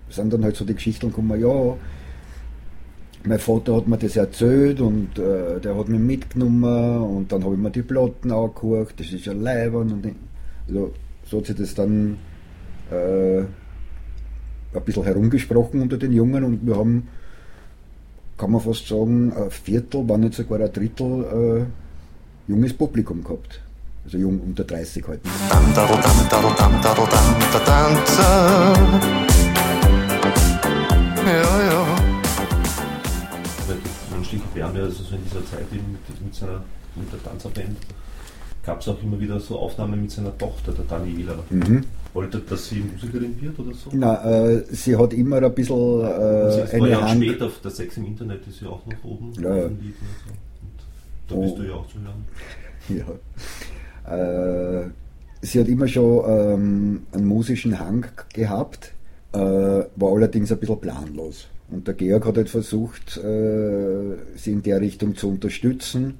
sind 0.09 0.31
dann 0.31 0.43
halt 0.43 0.55
so 0.55 0.65
die 0.65 0.75
Geschichten 0.75 1.07
gekommen, 1.07 1.39
ja, 1.39 1.75
mein 3.25 3.39
Vater 3.39 3.75
hat 3.75 3.87
mir 3.87 3.97
das 3.97 4.15
erzählt 4.15 4.81
und 4.81 5.17
äh, 5.17 5.59
der 5.59 5.77
hat 5.77 5.89
mich 5.89 5.99
mitgenommen 5.99 7.01
und 7.01 7.31
dann 7.31 7.43
habe 7.43 7.55
ich 7.55 7.59
mir 7.59 7.71
die 7.71 7.81
Platten 7.81 8.31
angehört, 8.31 8.93
das 8.97 9.11
ist 9.11 9.25
ja 9.25 9.33
leibern 9.33 9.91
und 9.91 10.15
also, 10.67 10.93
so 11.25 11.37
hat 11.39 11.45
sich 11.47 11.55
das 11.55 11.73
dann 11.75 12.17
äh, 12.91 13.39
ein 13.39 14.83
bisschen 14.83 15.03
herumgesprochen 15.03 15.81
unter 15.81 15.97
den 15.97 16.11
Jungen 16.11 16.43
und 16.43 16.65
wir 16.65 16.75
haben, 16.75 17.07
kann 18.37 18.51
man 18.51 18.61
fast 18.61 18.87
sagen, 18.87 19.33
ein 19.33 19.49
Viertel, 19.49 20.07
wenn 20.07 20.21
nicht 20.21 20.33
sogar 20.33 20.59
ein 20.59 20.71
Drittel 20.71 21.65
äh, 22.47 22.51
junges 22.51 22.73
Publikum 22.73 23.23
gehabt. 23.23 23.61
Also 24.03 24.19
jung 24.19 24.39
unter 24.39 24.63
30 24.63 25.07
halt. 25.07 25.21
Ja, 31.25 31.63
ja. 31.71 31.84
Menschliche 34.35 34.55
Wärme, 34.55 34.81
also 34.81 35.03
so 35.03 35.15
in 35.15 35.23
dieser 35.23 35.45
Zeit 35.45 35.65
eben 35.71 35.91
mit, 35.91 36.21
mit, 36.21 36.35
seiner, 36.35 36.63
mit 36.95 37.11
der 37.11 37.23
Tanzerband, 37.23 37.77
gab 38.65 38.81
es 38.81 38.87
auch 38.87 39.01
immer 39.01 39.19
wieder 39.19 39.39
so 39.39 39.59
Aufnahmen 39.59 40.01
mit 40.01 40.11
seiner 40.11 40.37
Tochter, 40.37 40.71
der 40.71 40.85
Daniela. 40.85 41.35
Mhm. 41.49 41.83
Wollte, 42.13 42.39
dass 42.39 42.69
sie 42.69 42.79
Musikerin 42.79 43.39
wird 43.41 43.59
oder 43.59 43.73
so? 43.73 43.89
Nein, 43.93 44.17
äh, 44.25 44.63
sie 44.73 44.95
hat 44.95 45.13
immer 45.13 45.41
ein 45.41 45.53
bisschen 45.53 46.01
äh, 46.01 46.67
eine 46.71 47.01
Hand... 47.01 47.23
spät 47.23 47.41
auf 47.41 47.59
der 47.61 47.71
Sex 47.71 47.97
im 47.97 48.05
Internet 48.05 48.47
ist 48.47 48.59
sie 48.59 48.65
auch 48.65 48.85
noch 48.85 49.03
oben. 49.03 49.33
Ja. 49.41 49.55
ja. 49.55 49.69
da 51.27 51.35
bist 51.35 51.53
oh. 51.53 51.57
du 51.57 51.63
ja 51.63 51.73
auch 51.73 51.87
zu 51.87 51.97
hören. 51.99 52.25
Ja. 52.87 54.13
Äh, 54.15 54.89
sie 55.41 55.59
hat 55.59 55.67
immer 55.67 55.87
schon 55.87 56.23
ähm, 56.27 57.07
einen 57.11 57.25
musischen 57.25 57.79
Hang 57.79 58.05
gehabt, 58.31 58.93
äh, 59.33 59.39
war 59.39 60.13
allerdings 60.13 60.51
ein 60.51 60.59
bisschen 60.59 60.79
planlos. 60.79 61.47
Und 61.71 61.87
der 61.87 61.95
Georg 61.95 62.25
hat 62.25 62.37
halt 62.37 62.49
versucht, 62.49 63.17
äh, 63.17 64.15
sie 64.35 64.51
in 64.51 64.61
der 64.61 64.81
Richtung 64.81 65.15
zu 65.15 65.29
unterstützen 65.29 66.19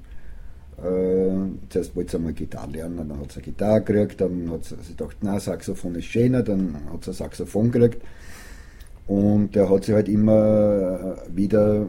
äh, 0.78 1.30
zuerst 1.70 1.96
wollte 1.96 2.10
sie 2.10 2.16
einmal 2.18 2.34
Gitarre 2.34 2.70
lernen, 2.70 3.08
dann 3.08 3.20
hat 3.20 3.32
sie 3.32 3.38
eine 3.38 3.44
Gitarre 3.44 3.82
gekriegt, 3.82 4.20
dann 4.20 4.50
hat 4.50 4.64
sie, 4.64 4.74
sie 4.82 4.94
gedacht, 4.94 5.16
na, 5.22 5.40
Saxophon 5.40 5.94
ist 5.94 6.04
schöner, 6.04 6.42
dann 6.42 6.76
hat 6.92 7.04
sie 7.04 7.12
ein 7.12 7.14
Saxophon 7.14 7.70
gekriegt. 7.70 8.02
Und 9.06 9.54
der 9.54 9.70
hat 9.70 9.84
sich 9.84 9.94
halt 9.94 10.08
immer 10.08 11.16
wieder, 11.34 11.86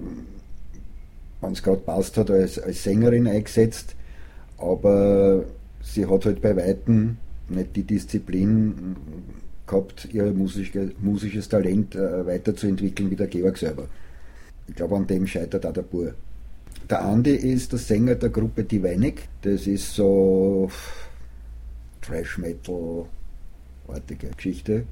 wenn 1.42 1.52
es 1.52 1.64
gerade 1.64 1.82
passt 1.82 2.18
hat, 2.18 2.32
als, 2.32 2.60
als 2.60 2.84
Sängerin 2.84 3.28
eingesetzt, 3.28 3.96
aber 4.58 5.44
sie 5.82 6.06
hat 6.06 6.26
halt 6.26 6.42
bei 6.42 6.56
Weitem 6.56 7.18
nicht 7.50 7.76
die 7.76 7.84
Disziplin 7.84 8.96
gehabt, 9.68 10.08
ihr 10.12 10.32
musische, 10.32 10.92
musisches 11.00 11.50
Talent 11.50 11.96
äh, 11.96 12.26
weiterzuentwickeln 12.26 13.12
wie 13.12 13.16
der 13.16 13.28
Georg 13.28 13.58
selber. 13.58 13.88
Ich 14.68 14.76
glaube, 14.76 14.96
an 14.96 15.06
dem 15.08 15.28
scheitert 15.28 15.66
auch 15.66 15.74
der 15.74 15.84
Bur. 15.84 16.14
Der 16.90 17.04
Andi 17.04 17.36
ist 17.36 17.74
der 17.74 17.80
Sänger 17.80 18.16
der 18.16 18.30
Gruppe 18.30 18.64
Divinik. 18.64 19.28
Das 19.42 19.68
ist 19.68 19.94
so 19.94 20.72
Trash-Metal-artige 22.02 24.30
Geschichte. 24.36 24.86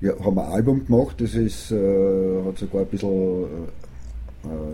Wir 0.00 0.18
haben 0.18 0.38
ein 0.38 0.46
Album 0.46 0.86
gemacht, 0.86 1.20
das 1.20 1.34
ist, 1.34 1.72
äh, 1.72 2.42
hat 2.44 2.58
sogar 2.58 2.82
ein 2.82 2.88
bisschen 2.88 3.44
äh, 3.44 3.46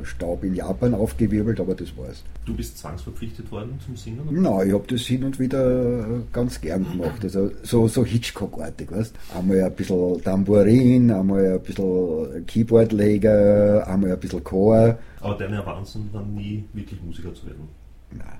Staub 0.04 0.44
in 0.44 0.54
Japan 0.54 0.94
aufgewirbelt, 0.94 1.58
aber 1.60 1.74
das 1.74 1.96
war's. 1.96 2.22
Du 2.44 2.54
bist 2.54 2.78
zwangsverpflichtet 2.78 3.50
worden 3.50 3.78
zum 3.84 3.96
Singen? 3.96 4.26
Nein, 4.30 4.68
ich 4.68 4.74
habe 4.74 4.84
das 4.86 5.02
hin 5.02 5.24
und 5.24 5.38
wieder 5.40 6.06
ganz 6.32 6.60
gern 6.60 6.84
gemacht. 6.84 7.22
Also 7.22 7.50
so, 7.62 7.88
so 7.88 8.04
Hitchcock-artig, 8.04 8.90
weißt 8.92 9.14
Einmal 9.36 9.64
ein 9.64 9.74
bisschen 9.74 10.22
Tambourin, 10.22 11.10
einmal 11.10 11.54
ein 11.54 11.60
bisschen 11.60 12.46
Keyboardleger, 12.46 13.86
einmal 13.86 14.12
ein 14.12 14.20
bisschen 14.20 14.44
Chor. 14.44 14.98
Aber 15.20 15.34
deine 15.34 15.56
Erwartungen 15.56 16.12
waren 16.12 16.34
nie 16.34 16.64
wirklich 16.72 17.02
Musiker 17.02 17.34
zu 17.34 17.46
werden? 17.46 17.68
Nein. 18.12 18.38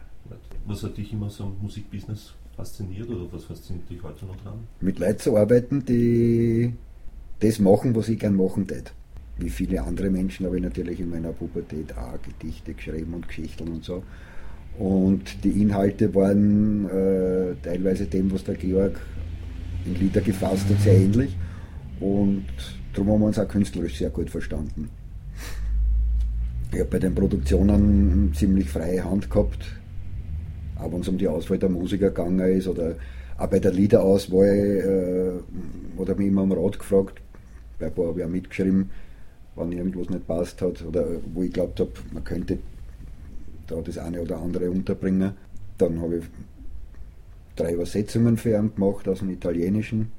Was 0.66 0.82
hat 0.82 0.96
dich 0.96 1.12
immer 1.12 1.30
so 1.30 1.44
am 1.44 1.56
Musikbusiness 1.60 2.32
fasziniert 2.56 3.08
oder 3.08 3.26
was 3.32 3.44
fasziniert 3.44 3.88
dich 3.88 4.02
heute 4.02 4.26
noch 4.26 4.36
dran? 4.36 4.58
Mit 4.80 4.98
Leuten 4.98 5.18
zu 5.18 5.36
arbeiten, 5.36 5.84
die 5.84 6.74
das 7.40 7.58
machen, 7.58 7.94
was 7.94 8.08
ich 8.08 8.18
gern 8.18 8.36
machen 8.36 8.66
tät 8.66 8.92
wie 9.38 9.50
viele 9.50 9.82
andere 9.82 10.10
Menschen 10.10 10.46
habe 10.46 10.56
ich 10.56 10.62
natürlich 10.62 11.00
in 11.00 11.10
meiner 11.10 11.32
Pubertät 11.32 11.96
auch 11.96 12.18
Gedichte 12.22 12.74
geschrieben 12.74 13.14
und 13.14 13.28
Geschichten 13.28 13.68
und 13.68 13.84
so. 13.84 14.02
Und 14.78 15.44
die 15.44 15.62
Inhalte 15.62 16.14
waren 16.14 16.84
äh, 16.86 17.54
teilweise 17.62 18.06
dem, 18.06 18.32
was 18.32 18.44
der 18.44 18.56
Georg 18.56 19.00
in 19.84 19.94
Lieder 19.94 20.20
gefasst 20.20 20.68
hat, 20.68 20.80
sehr 20.80 20.96
ähnlich. 20.96 21.36
Und 22.00 22.46
darum 22.92 23.12
haben 23.12 23.20
wir 23.20 23.26
uns 23.26 23.38
auch 23.38 23.48
künstlerisch 23.48 23.98
sehr 23.98 24.10
gut 24.10 24.30
verstanden. 24.30 24.90
Ich 26.72 26.80
habe 26.80 26.90
bei 26.90 26.98
den 26.98 27.14
Produktionen 27.14 28.32
ziemlich 28.34 28.68
freie 28.68 29.04
Hand 29.04 29.30
gehabt, 29.30 29.64
auch 30.76 30.92
wenn 30.92 31.00
es 31.00 31.08
um 31.08 31.16
die 31.16 31.28
Auswahl 31.28 31.58
der 31.58 31.70
Musiker 31.70 32.08
gegangen 32.08 32.40
ist 32.40 32.68
oder 32.68 32.96
auch 33.38 33.46
bei 33.46 33.60
der 33.60 33.72
Liederauswahl 33.72 35.42
äh, 35.96 36.00
hat 36.00 36.08
er 36.08 36.16
mich 36.16 36.26
immer 36.26 36.42
am 36.42 36.52
Rat 36.52 36.78
gefragt, 36.78 37.20
bei 37.78 37.86
ein 37.86 37.94
paar 37.94 38.08
habe 38.08 38.20
ich 38.20 38.26
auch 38.26 38.30
mitgeschrieben, 38.30 38.90
wenn 39.56 39.72
irgendwas 39.72 40.10
nicht 40.10 40.26
passt 40.26 40.60
hat 40.62 40.84
oder 40.84 41.06
wo 41.32 41.42
ich 41.42 41.52
glaubt 41.52 41.80
habe, 41.80 41.90
man 42.12 42.24
könnte 42.24 42.58
da 43.66 43.76
das 43.80 43.98
eine 43.98 44.20
oder 44.20 44.38
andere 44.38 44.70
unterbringen. 44.70 45.32
Dann 45.78 46.00
habe 46.00 46.18
ich 46.18 46.24
drei 47.56 47.72
Übersetzungen 47.72 48.36
für 48.36 48.56
ihn 48.56 48.74
gemacht 48.74 49.08
aus 49.08 49.20
dem 49.20 49.30
Italienischen. 49.30 50.12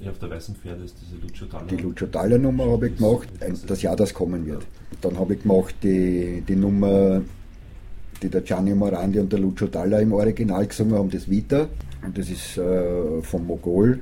Ja, 0.00 0.10
auf 0.12 0.18
der 0.18 0.30
weißen 0.30 0.54
Pferde 0.54 0.84
ist 0.84 0.96
diese 1.02 1.20
Lucio 1.20 1.46
Dalla. 1.46 1.66
Die 1.66 1.76
Lucio 1.76 2.06
Dalla 2.06 2.38
Nummer 2.38 2.70
habe 2.70 2.88
ich 2.88 2.96
gemacht, 2.96 3.28
das, 3.38 3.66
das 3.66 3.82
Jahr, 3.82 3.96
das 3.96 4.14
kommen 4.14 4.46
wird. 4.46 4.66
Dann 5.02 5.18
habe 5.18 5.34
ich 5.34 5.42
gemacht 5.42 5.74
die, 5.82 6.42
die 6.46 6.56
Nummer, 6.56 7.20
die 8.22 8.28
der 8.30 8.40
Gianni 8.40 8.74
Morandi 8.74 9.18
und 9.18 9.30
der 9.30 9.40
Lucio 9.40 9.66
Dalla 9.66 9.98
im 10.00 10.12
Original 10.14 10.66
gesungen 10.66 10.94
haben, 10.94 11.10
das 11.10 11.28
Vita. 11.28 11.68
Und 12.02 12.16
das 12.16 12.30
ist 12.30 12.56
äh, 12.56 13.20
vom 13.20 13.46
Mogol, 13.46 14.00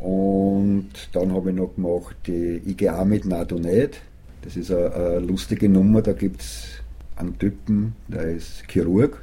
und 0.00 0.88
dann 1.12 1.32
habe 1.32 1.50
ich 1.50 1.56
noch 1.56 1.74
gemacht 1.74 2.16
die 2.26 2.62
IGA 2.66 3.04
mit 3.04 3.26
Nadonet. 3.26 4.00
Das 4.42 4.56
ist 4.56 4.70
eine, 4.70 5.18
lustige 5.18 5.68
Nummer, 5.68 6.00
da 6.00 6.12
gibt 6.12 6.40
es 6.40 6.82
einen 7.16 7.38
Typen, 7.38 7.94
der 8.08 8.30
ist 8.30 8.62
Chirurg, 8.68 9.20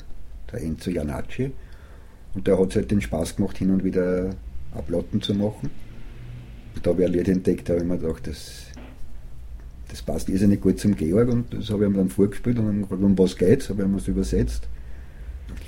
der 0.52 0.62
Enzo 0.62 0.92
Janacci. 0.92 1.52
Und 2.36 2.46
der 2.46 2.60
hat 2.60 2.76
halt 2.76 2.92
den 2.92 3.02
Spaß 3.02 3.36
gemacht, 3.36 3.58
hin 3.58 3.72
und 3.72 3.84
wieder 3.84 4.30
Ablotten 4.76 5.22
zu 5.22 5.34
machen. 5.34 5.72
Und 6.76 6.86
da 6.86 6.92
habe 6.92 7.02
ich 7.02 7.08
ein 7.08 7.14
Lied 7.14 7.28
entdeckt, 7.28 7.68
da 7.68 7.74
habe 7.74 7.82
ich 7.82 7.90
mir 7.90 7.98
gedacht, 7.98 8.28
das, 8.28 8.66
das 9.90 10.04
passt 10.04 10.30
irrsinnig 10.30 10.62
gut 10.62 10.80
zum 10.80 10.96
Georg 10.96 11.30
und 11.30 11.52
das 11.52 11.72
habe 11.72 11.86
ich 11.86 11.90
ihm 11.90 11.98
dann 11.98 12.10
vorgespielt 12.10 12.60
und 12.60 12.68
dann 12.68 12.82
gefragt, 12.84 13.02
um 13.02 13.18
was 13.18 13.36
geht's, 13.36 13.70
habe 13.70 13.82
ich 13.82 13.88
ihm 13.88 13.96
was 13.96 14.08
übersetzt. 14.08 14.68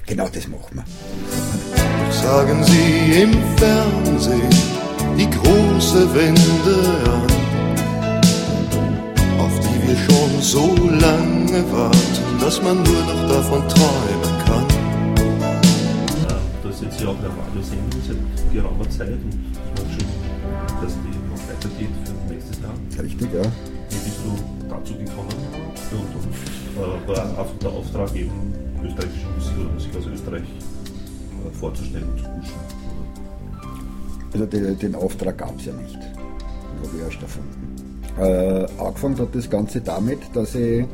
Genau 0.05 0.27
das 0.27 0.47
machen 0.47 0.77
wir. 0.77 2.11
Sagen 2.11 2.63
Sie 2.63 3.21
im 3.23 3.33
Fernsehen, 3.57 4.78
die 5.19 5.29
große 5.29 6.15
Wende 6.15 6.75
an, 7.11 7.27
auf 9.37 9.59
die 9.59 9.87
wir 9.87 9.97
schon 9.97 10.41
so 10.41 10.75
lange 11.01 11.59
warten, 11.73 12.39
dass 12.39 12.61
man 12.61 12.77
nur 12.83 13.01
noch 13.03 13.27
davon 13.27 13.67
träumen 13.67 14.33
kann. 14.45 14.65
Das 16.63 16.75
ist 16.75 16.83
jetzt 16.83 17.01
ja 17.01 17.07
auch 17.09 17.17
eine 17.17 17.27
Radiosendung 17.27 18.01
seit 18.07 18.53
geraumer 18.53 18.89
Zeit 18.89 19.09
und 19.09 19.33
ich 19.33 19.81
hoffe 19.81 19.91
schon, 19.91 20.07
dass 20.81 20.93
die 21.03 21.15
noch 21.29 21.41
weitergeht 21.49 21.93
für 22.05 22.33
nächstes 22.33 22.59
Jahr. 22.61 23.03
Richtig, 23.03 23.33
ja. 23.33 23.41
Wie 23.89 23.99
bist 24.05 24.19
du 24.23 24.31
dazu 24.69 24.93
gekommen? 24.93 25.35
Und, 25.91 26.15
und 26.15 26.31
äh, 26.77 27.07
war 27.07 27.45
der 27.61 27.69
Auftrag 27.71 28.15
eben 28.15 28.53
österreichische 28.81 29.27
Musik 29.35 29.53
oder 29.59 29.73
Musik 29.73 29.97
aus 29.97 30.05
Österreich 30.05 30.43
äh, 30.43 31.51
vorzustellen 31.59 32.07
und 32.09 32.19
zu 32.19 32.23
pushen? 32.23 32.78
Also 34.31 34.45
den, 34.45 34.77
den 34.77 34.95
Auftrag 34.95 35.37
gab 35.37 35.57
es 35.59 35.65
ja 35.65 35.73
nicht. 35.73 35.95
Den 35.95 36.87
habe 36.87 36.97
ich 36.97 37.03
erst 37.03 37.21
erfunden. 37.21 38.01
Äh, 38.19 38.81
angefangen 38.81 39.17
hat 39.17 39.33
das 39.33 39.49
Ganze 39.49 39.81
damit, 39.81 40.19
dass 40.33 40.55
ich, 40.55 40.85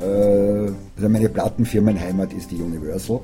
äh, 0.00 0.04
also 0.04 1.08
meine 1.08 1.28
Plattenfirmenheimat 1.28 2.32
ist 2.32 2.50
die 2.50 2.60
Universal. 2.60 3.20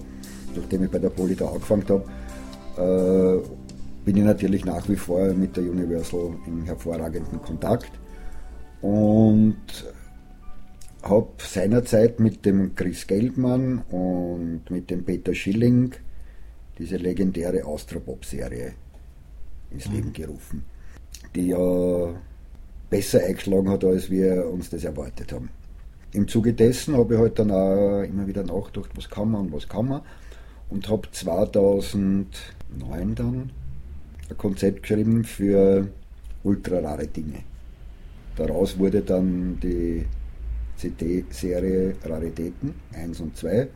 Nachdem 0.55 0.85
ich 0.85 0.91
bei 0.91 0.99
der 0.99 1.11
Poli 1.11 1.35
da 1.35 1.49
angefangen 1.49 1.85
habe, 1.89 3.43
äh, 3.43 4.05
bin 4.05 4.17
ich 4.17 4.25
natürlich 4.25 4.65
nach 4.65 4.89
wie 4.89 4.97
vor 4.97 5.35
mit 5.35 5.57
der 5.57 5.65
Universal 5.65 6.31
in 6.47 6.65
hervorragenden 6.65 7.43
Kontakt 7.43 7.91
und 8.81 9.57
habe 11.03 11.29
seinerzeit 11.39 12.21
mit 12.21 12.45
dem 12.47 12.75
Chris 12.75 13.07
Geldmann 13.07 13.83
und 13.91 14.63
mit 14.71 14.91
dem 14.91 15.05
Peter 15.05 15.35
Schilling 15.35 15.93
diese 16.79 16.97
legendäre 16.97 17.65
Austropop-Serie 17.65 18.75
ins 19.71 19.87
Leben 19.87 20.13
gerufen, 20.13 20.65
die 21.35 21.49
ja 21.49 22.15
besser 22.91 23.21
eingeschlagen 23.25 23.69
hat, 23.69 23.85
als 23.85 24.11
wir 24.11 24.47
uns 24.49 24.71
das 24.71 24.85
erwartet 24.85 25.33
haben. 25.33 25.51
Im 26.13 26.29
Zuge 26.29 26.53
dessen 26.53 26.97
habe 26.97 27.15
ich 27.15 27.21
halt 27.21 27.39
dann 27.39 27.51
auch 27.51 28.03
immer 28.03 28.27
wieder 28.27 28.45
nachgedacht, 28.45 28.91
was 28.95 29.11
kann 29.11 29.31
man 29.31 29.47
und 29.47 29.53
was 29.53 29.69
kann 29.69 29.89
man 29.89 30.03
und 30.71 30.89
habe 30.89 31.11
2009 31.11 32.27
dann 33.15 33.51
ein 34.29 34.37
Konzept 34.39 34.83
geschrieben 34.83 35.25
für 35.25 35.89
ultra 36.43 36.79
rare 36.79 37.07
Dinge. 37.07 37.41
Daraus 38.37 38.79
wurde 38.79 39.03
dann 39.03 39.59
die 39.61 40.07
CD-Serie 40.77 41.97
Raritäten 42.05 42.75
1 42.93 43.21
und 43.21 43.37
2. 43.37 43.69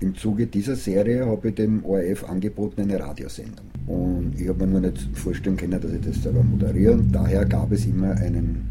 Im 0.00 0.14
Zuge 0.14 0.46
dieser 0.46 0.76
Serie 0.76 1.26
habe 1.26 1.50
ich 1.50 1.56
dem 1.56 1.84
ORF 1.84 2.24
angeboten 2.24 2.80
eine 2.80 2.98
Radiosendung. 2.98 3.66
Und 3.86 4.34
ich 4.38 4.48
habe 4.48 4.66
mir 4.66 4.72
nur 4.72 4.80
nicht 4.80 5.14
vorstellen 5.14 5.58
können, 5.58 5.78
dass 5.78 5.92
ich 5.92 6.00
das 6.00 6.22
selber 6.22 6.42
moderiere. 6.42 6.94
Und 6.94 7.12
daher 7.12 7.44
gab 7.44 7.70
es 7.70 7.84
immer 7.84 8.12
einen 8.12 8.66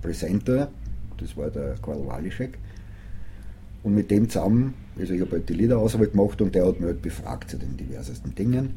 Presenter, 0.00 0.70
das 1.18 1.36
war 1.36 1.50
der 1.50 1.74
Karl 1.82 2.06
Walischek. 2.06 2.58
Und 3.82 3.94
mit 3.94 4.10
dem 4.10 4.30
zusammen, 4.30 4.72
also 4.98 5.12
ich 5.12 5.20
habe 5.20 5.32
halt 5.32 5.48
die 5.50 5.54
Liederauswahl 5.54 6.06
gemacht 6.06 6.40
und 6.40 6.54
der 6.54 6.66
hat 6.66 6.80
mich 6.80 6.88
halt 6.88 7.02
befragt 7.02 7.50
zu 7.50 7.58
den 7.58 7.76
diversesten 7.76 8.34
Dingen. 8.34 8.70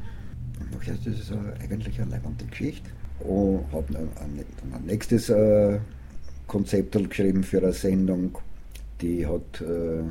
Und 0.59 0.75
dachte, 0.75 0.97
das 1.09 1.19
ist 1.19 1.31
eigentlich 1.61 2.01
eine 2.01 2.11
leibende 2.11 2.43
Geschichte. 2.45 2.89
Und 3.19 3.71
habe 3.71 3.93
dann 3.93 4.09
ein, 4.19 4.85
nächstes 4.85 5.29
äh, 5.29 5.79
Konzept 6.47 6.91
geschrieben 7.09 7.43
für 7.43 7.59
eine 7.59 7.71
Sendung, 7.71 8.37
die 9.01 9.25
hat 9.25 9.61
äh, 9.61 10.03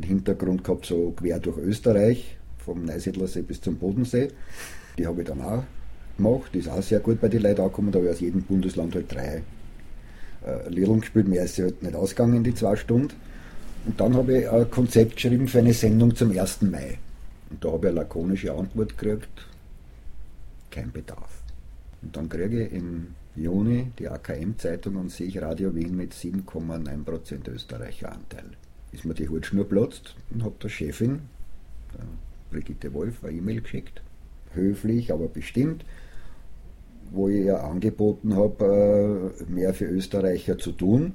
den 0.00 0.08
Hintergrund 0.08 0.64
gehabt, 0.64 0.86
so 0.86 1.12
quer 1.16 1.38
durch 1.38 1.58
Österreich, 1.58 2.36
vom 2.58 2.84
Neusiedlersee 2.84 3.42
bis 3.42 3.60
zum 3.60 3.76
Bodensee. 3.76 4.28
Die 4.98 5.06
habe 5.06 5.22
ich 5.22 5.28
dann 5.28 5.40
auch 5.40 5.64
gemacht, 6.16 6.50
die 6.54 6.58
ist 6.58 6.68
auch 6.68 6.82
sehr 6.82 7.00
gut 7.00 7.20
bei 7.20 7.28
den 7.28 7.42
Leuten 7.42 7.60
angekommen, 7.60 7.92
da 7.92 7.98
habe 7.98 8.08
ich 8.08 8.14
aus 8.14 8.20
jedem 8.20 8.42
Bundesland 8.42 8.94
halt 8.94 9.12
drei 9.12 9.42
äh, 10.46 10.68
Liedern 10.68 11.00
gespielt, 11.00 11.28
mehr 11.28 11.44
ist 11.44 11.56
sie 11.56 11.62
halt 11.62 11.82
nicht 11.82 11.94
ausgegangen 11.94 12.36
in 12.36 12.44
die 12.44 12.54
zwei 12.54 12.76
Stunden. 12.76 13.14
Und 13.86 14.00
dann 14.00 14.16
habe 14.16 14.38
ich 14.38 14.50
ein 14.50 14.70
Konzept 14.70 15.16
geschrieben 15.16 15.46
für 15.46 15.60
eine 15.60 15.72
Sendung 15.72 16.14
zum 16.16 16.36
1. 16.36 16.62
Mai. 16.62 16.98
Und 17.50 17.64
da 17.64 17.70
habe 17.70 17.86
ich 17.86 17.90
eine 17.90 18.00
lakonische 18.00 18.52
Antwort 18.52 18.98
gekriegt, 18.98 19.46
kein 20.70 20.90
Bedarf. 20.90 21.42
Und 22.02 22.16
dann 22.16 22.28
kriege 22.28 22.66
ich 22.66 22.72
im 22.72 23.14
Juni 23.36 23.92
die 23.98 24.08
AKM-Zeitung 24.08 24.96
und 24.96 25.12
sehe 25.12 25.28
ich 25.28 25.40
Radio 25.40 25.74
Wien 25.74 25.96
mit 25.96 26.14
7,9% 26.14 27.48
Österreicher-Anteil. 27.48 28.56
Ist 28.96 29.04
mir 29.04 29.12
die 29.12 29.28
Hutschnur 29.28 29.68
platzt 29.68 30.16
und 30.30 30.42
habe 30.42 30.54
der 30.62 30.70
Chefin, 30.70 31.20
der 31.92 32.04
Brigitte 32.50 32.94
Wolf, 32.94 33.22
eine 33.22 33.36
E-Mail 33.36 33.60
geschickt. 33.60 34.00
Höflich, 34.54 35.12
aber 35.12 35.28
bestimmt, 35.28 35.84
wo 37.10 37.28
ich 37.28 37.44
ihr 37.44 37.62
angeboten 37.62 38.34
habe, 38.34 39.34
äh, 39.38 39.52
mehr 39.52 39.74
für 39.74 39.84
Österreicher 39.84 40.56
zu 40.56 40.72
tun. 40.72 41.12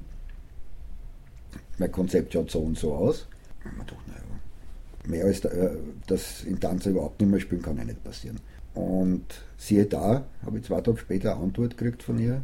Mein 1.78 1.90
Konzept 1.90 2.34
schaut 2.34 2.52
so 2.52 2.60
und 2.60 2.78
so 2.78 2.94
aus. 2.94 3.26
Mehr 5.04 5.24
als 5.24 5.44
äh, 5.44 5.70
das 6.06 6.44
in 6.44 6.60
Tanz 6.60 6.86
überhaupt 6.86 7.20
nicht 7.20 7.30
mehr 7.30 7.40
spielen 7.40 7.62
kann 7.62 7.78
ja 7.78 7.84
nicht 7.84 8.04
passieren. 8.04 8.38
Und 8.74 9.24
siehe 9.56 9.86
da, 9.86 10.24
habe 10.46 10.58
ich 10.58 10.64
zwei 10.66 10.80
Tage 10.82 10.98
später 10.98 11.34
eine 11.34 11.42
Antwort 11.42 11.76
gekriegt 11.76 12.04
von 12.04 12.20
ihr. 12.20 12.42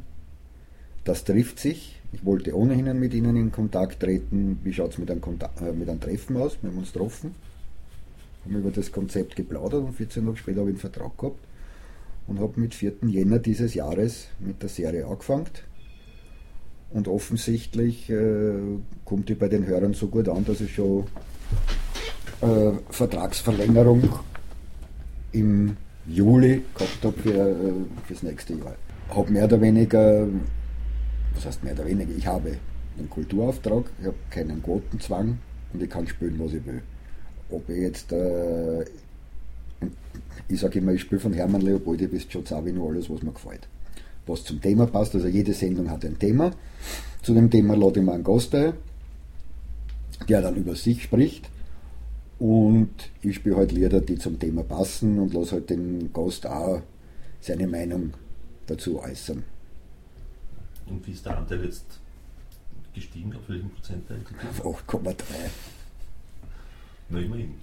Das 1.04 1.22
trifft 1.22 1.60
sich. 1.60 1.97
Ich 2.12 2.24
wollte 2.24 2.56
ohnehin 2.56 2.98
mit 2.98 3.12
Ihnen 3.12 3.36
in 3.36 3.52
Kontakt 3.52 4.00
treten. 4.00 4.58
Wie 4.64 4.72
schaut 4.72 4.92
es 4.92 4.98
mit, 4.98 5.10
einem 5.10 5.22
äh, 5.22 5.72
mit 5.72 5.88
einem 5.88 6.00
Treffen 6.00 6.36
aus? 6.36 6.56
Wir 6.62 6.70
haben 6.70 6.78
uns 6.78 6.92
getroffen, 6.92 7.34
haben 8.44 8.56
über 8.56 8.70
das 8.70 8.90
Konzept 8.92 9.36
geplaudert 9.36 9.84
und 9.84 9.92
14 9.92 10.24
Tage 10.24 10.36
später 10.38 10.60
habe 10.60 10.70
ich 10.70 10.74
einen 10.74 10.80
Vertrag 10.80 11.18
gehabt 11.18 11.40
und 12.26 12.40
habe 12.40 12.60
mit 12.60 12.74
4. 12.74 12.92
Jänner 13.06 13.38
dieses 13.38 13.74
Jahres 13.74 14.28
mit 14.38 14.62
der 14.62 14.68
Serie 14.68 15.06
angefangen. 15.06 15.46
Und 16.90 17.08
offensichtlich 17.08 18.08
äh, 18.08 18.54
kommt 19.04 19.28
die 19.28 19.34
bei 19.34 19.48
den 19.48 19.66
Hörern 19.66 19.92
so 19.92 20.06
gut 20.06 20.28
an, 20.28 20.46
dass 20.46 20.62
ich 20.62 20.74
schon 20.74 21.04
äh, 22.40 22.72
Vertragsverlängerung 22.90 24.08
im 25.32 25.76
Juli 26.06 26.62
gehabt 26.74 27.04
habe 27.04 27.18
für, 27.20 27.48
äh, 27.48 27.72
fürs 28.06 28.22
nächste 28.22 28.54
Jahr. 28.54 28.76
Habe 29.10 29.30
mehr 29.30 29.44
oder 29.44 29.60
weniger, 29.60 30.26
was 31.38 31.46
heißt 31.46 31.62
mehr 31.62 31.74
oder 31.74 31.86
weniger, 31.86 32.10
ich 32.16 32.26
habe 32.26 32.56
einen 32.98 33.08
Kulturauftrag, 33.08 33.84
ich 34.00 34.06
habe 34.06 34.16
keinen 34.28 34.60
Quotenzwang 34.60 35.38
und 35.72 35.82
ich 35.82 35.88
kann 35.88 36.06
spielen, 36.06 36.36
was 36.38 36.52
ich 36.52 36.66
will. 36.66 36.82
Ob 37.50 37.68
ich 37.68 37.78
jetzt, 37.78 38.10
äh, 38.12 38.84
ich 40.48 40.58
sage 40.58 40.80
immer, 40.80 40.92
ich 40.92 41.02
spiele 41.02 41.20
von 41.20 41.32
Hermann 41.32 41.60
Leopoldi 41.60 42.08
bis 42.08 42.26
Joe 42.28 42.42
Zawino 42.42 42.88
alles, 42.88 43.08
was 43.08 43.22
mir 43.22 43.32
gefällt. 43.32 43.68
Was 44.26 44.42
zum 44.44 44.60
Thema 44.60 44.86
passt, 44.86 45.14
also 45.14 45.28
jede 45.28 45.54
Sendung 45.54 45.88
hat 45.88 46.04
ein 46.04 46.18
Thema. 46.18 46.50
Zu 47.22 47.34
dem 47.34 47.50
Thema 47.50 47.76
lade 47.76 48.00
ich 48.00 48.06
mir 48.06 48.12
einen 48.12 48.24
Gast 48.24 48.54
ein, 48.56 48.72
der 50.28 50.42
dann 50.42 50.56
über 50.56 50.74
sich 50.74 51.04
spricht 51.04 51.48
und 52.40 52.90
ich 53.22 53.36
spiele 53.36 53.56
halt 53.56 53.70
Lieder, 53.70 54.00
die 54.00 54.18
zum 54.18 54.40
Thema 54.40 54.64
passen 54.64 55.20
und 55.20 55.32
lasse 55.34 55.52
halt 55.52 55.70
den 55.70 56.12
Gast 56.12 56.46
auch 56.46 56.82
seine 57.40 57.68
Meinung 57.68 58.14
dazu 58.66 59.00
äußern. 59.00 59.44
Und 60.90 61.06
wie 61.06 61.12
ist 61.12 61.24
der 61.24 61.36
Anteil 61.36 61.64
jetzt 61.64 61.84
gestiegen? 62.94 63.34
Auf 63.34 63.48
welchen 63.48 63.70
Prozentteil? 63.70 64.20
Auf 64.64 64.86
8,3. 64.86 65.14
Na, 67.10 67.20
immerhin. 67.20 67.54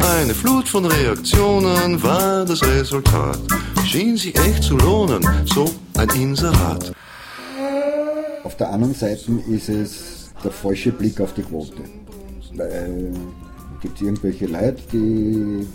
Eine 0.00 0.34
Flut 0.34 0.68
von 0.68 0.84
Reaktionen 0.84 2.02
war 2.02 2.44
das 2.44 2.62
Resultat. 2.62 3.38
Schien 3.84 4.16
sich 4.16 4.36
echt 4.38 4.62
zu 4.62 4.76
lohnen, 4.76 5.24
so 5.46 5.70
ein 5.96 6.08
Inserat. 6.10 6.92
Auf 8.44 8.56
der 8.56 8.70
anderen 8.70 8.94
Seite 8.94 9.32
ist 9.48 9.68
es 9.68 10.32
der 10.42 10.50
falsche 10.52 10.92
Blick 10.92 11.20
auf 11.20 11.34
die 11.34 11.42
Quote. 11.42 11.82
Weil 12.54 13.12
gibt 13.80 13.96
es 13.96 14.02
irgendwelche 14.02 14.46
Leute, 14.46 14.82
die 14.92 15.66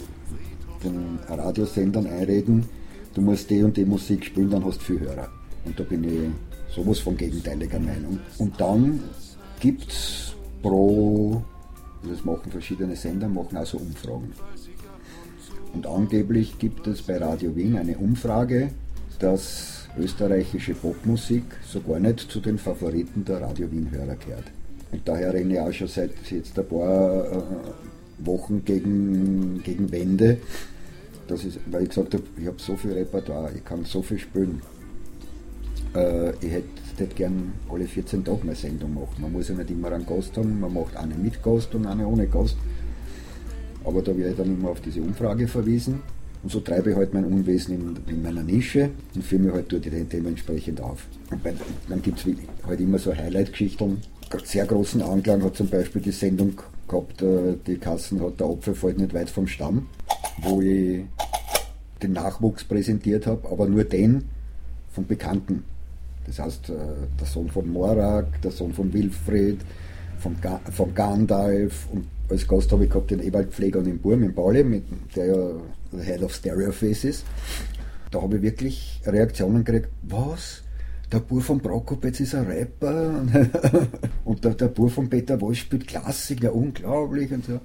den 0.84 1.20
Radiosendern 1.28 2.08
einreden, 2.08 2.68
du 3.14 3.22
musst 3.22 3.50
die 3.50 3.64
und 3.64 3.76
die 3.78 3.86
Musik 3.86 4.26
spielen, 4.26 4.50
dann 4.50 4.66
hast 4.66 4.80
du 4.80 4.86
viel 4.86 5.00
Hörer. 5.00 5.30
Und 5.66 5.80
da 5.80 5.84
bin 5.84 6.04
ich 6.04 6.76
sowas 6.76 7.00
von 7.00 7.18
gegenteiliger 7.18 7.80
Meinung. 7.80 8.20
Und 8.38 8.60
dann 8.60 9.02
gibt 9.60 9.92
es 9.92 10.34
pro, 10.62 11.42
das 12.08 12.24
machen 12.24 12.52
verschiedene 12.52 12.96
Sender, 12.96 13.28
machen 13.28 13.58
also 13.58 13.78
Umfragen. 13.78 14.34
Und 15.74 15.86
angeblich 15.86 16.58
gibt 16.58 16.88
es 16.88 17.02
bei 17.02 17.18
Radio 17.18 17.56
Wien 17.56 17.78
eine 17.78 17.98
Umfrage, 17.98 18.72
dass 19.20 19.88
österreichische 19.98 20.74
Popmusik 20.74 21.44
so 21.68 21.82
gar 21.82 22.00
nicht 22.00 22.20
zu 22.20 22.40
den 22.40 22.58
Favoriten 22.58 23.26
der 23.26 23.42
Radio 23.42 23.72
Wien-Hörer 23.72 24.16
gehört. 24.16 24.46
Und 24.92 25.08
daher 25.08 25.34
renne 25.34 25.54
ich 25.54 25.60
auch 25.60 25.72
schon 25.72 25.88
seit 25.88 26.12
jetzt 26.32 26.58
ein 26.58 26.68
paar 26.68 27.26
äh, 27.26 27.42
Wochen 28.20 28.64
gegen, 28.66 29.62
gegen 29.64 29.92
Wände, 29.92 30.38
dass 31.30 31.44
ich, 31.44 31.60
weil 31.70 31.84
ich 31.84 31.90
gesagt 31.90 32.14
habe, 32.14 32.24
ich 32.38 32.48
habe 32.48 32.58
so 32.60 32.76
viel 32.76 32.94
Repertoire, 32.94 33.52
ich 33.56 33.64
kann 33.64 33.84
so 33.86 34.02
viel 34.02 34.20
spielen. 34.20 34.62
Äh, 35.96 36.32
ich 36.42 36.52
hätte 36.52 36.80
hätte 37.00 37.16
gern 37.16 37.54
alle 37.70 37.86
14 37.86 38.24
Tage 38.24 38.42
eine 38.44 38.56
Sendung 38.56 38.94
machen. 38.94 39.22
Man 39.22 39.32
muss 39.32 39.50
ja 39.50 39.56
nicht 39.56 39.72
immer 39.72 39.92
einen 39.92 40.06
Gast 40.06 40.36
haben, 40.38 40.60
man 40.60 40.74
macht 40.74 40.96
eine 40.96 41.16
mit 41.16 41.42
Gast 41.42 41.74
und 41.76 41.86
eine 41.86 42.08
ohne 42.08 42.28
Gast. 42.28 42.58
Aber 43.84 44.02
da 44.02 44.16
werde 44.16 44.32
ich 44.32 44.38
dann 44.38 44.48
immer 44.48 44.70
auf 44.70 44.82
diese 44.82 45.02
Umfrage 45.02 45.48
verwiesen. 45.48 46.02
Und 46.42 46.52
so 46.52 46.60
treibe 46.62 46.92
ich 46.92 46.96
halt 46.96 47.14
mein 47.14 47.26
Unwesen 47.26 47.76
in, 47.76 48.14
in 48.14 48.22
meiner 48.22 48.44
Nische 48.44 48.92
und 49.14 49.24
führe 49.24 49.42
mich 49.42 49.54
halt 49.54 49.72
dort 49.72 49.86
dementsprechend 49.86 50.80
auf. 50.80 51.06
Und 51.32 51.44
bei, 51.44 51.54
dann 51.90 52.02
gibt 52.02 52.20
es 52.20 52.26
halt 52.66 52.80
immer 52.80 52.98
so 52.98 53.14
Highlight-Geschichten. 53.14 53.98
Sehr 54.46 54.66
großen 54.66 55.02
Anklang 55.02 55.44
hat 55.44 55.56
zum 55.58 55.70
Beispiel 55.70 56.02
die 56.02 56.12
Sendung 56.12 56.54
gehabt, 56.88 57.22
äh, 57.22 57.56
die 57.68 57.78
Kassen 57.78 58.22
hat, 58.22 58.40
der 58.40 58.48
Apfel 58.48 58.74
fällt 58.74 59.00
nicht 59.00 59.14
weit 59.14 59.30
vom 59.30 59.48
Stamm, 59.48 59.88
wo 60.42 60.62
ich 60.62 61.06
den 62.02 62.14
Nachwuchs 62.14 62.64
präsentiert 62.64 63.28
habe, 63.28 63.50
aber 63.50 63.68
nur 63.68 63.84
den 63.84 64.26
von 64.92 65.06
Bekannten. 65.06 65.64
Das 66.26 66.40
heißt, 66.40 66.70
äh, 66.70 66.74
der 67.20 67.28
Sohn 67.28 67.50
von 67.50 67.72
Morak, 67.72 68.42
der 68.42 68.52
Sohn 68.52 68.74
von 68.74 68.94
Wilfried, 68.94 69.60
von, 70.20 70.40
Ga 70.42 70.60
von 70.72 70.94
Gandalf 70.94 71.88
und 71.92 72.06
als 72.30 72.48
Gast 72.48 72.72
habe 72.72 72.84
ich 72.84 72.90
gehabt 72.90 73.10
den 73.10 73.22
Ewald 73.22 73.52
Pfleger 73.52 73.80
und 73.80 73.86
den 73.86 74.00
Burm 74.00 74.24
in 74.24 74.36
Pauli, 74.36 74.64
mit, 74.64 74.84
der 75.16 75.26
ja 75.26 76.04
Head 76.04 76.22
of 76.22 76.34
Stereoface 76.34 77.04
ist. 77.06 77.26
Da 78.12 78.22
habe 78.22 78.38
ich 78.38 78.42
wirklich 78.42 79.02
Reaktionen 79.06 79.64
gekriegt, 79.64 79.90
was? 80.04 80.64
Der 81.12 81.20
Bur 81.20 81.42
von 81.42 81.60
Prokopetz 81.60 82.20
ist 82.20 82.36
ein 82.36 82.46
Rapper 82.46 83.26
und 84.26 84.46
der, 84.46 84.54
der 84.54 84.68
Bur 84.68 84.92
von 84.92 85.10
Peter 85.10 85.42
Walsh 85.42 85.62
spielt 85.62 85.88
Klassik, 85.88 86.44
ja 86.44 86.52
unglaublich 86.52 87.32
und 87.32 87.46
so. 87.46 87.60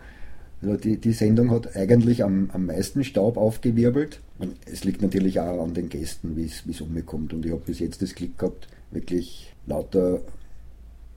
Also 0.63 0.77
die, 0.77 0.97
die 0.97 1.13
Sendung 1.13 1.51
hat 1.51 1.77
eigentlich 1.77 2.25
am, 2.25 2.51
am 2.53 2.67
meisten 2.67 3.05
Staub 3.05 3.37
aufgewirbelt. 3.37 4.21
Und 4.39 4.57
es 4.67 4.85
liegt 4.85 5.03
natürlich 5.03 5.41
auch 5.41 5.63
an 5.63 5.75
den 5.75 5.89
Gästen, 5.89 6.37
wie 6.37 6.45
es 6.47 6.81
umkommt. 6.81 7.33
Und 7.33 7.45
ich 7.45 7.53
habe 7.53 7.63
bis 7.65 7.79
jetzt 7.79 8.03
das 8.03 8.15
Glück 8.15 8.39
gehabt, 8.39 8.69
wirklich 8.91 9.53
lauter 9.67 10.21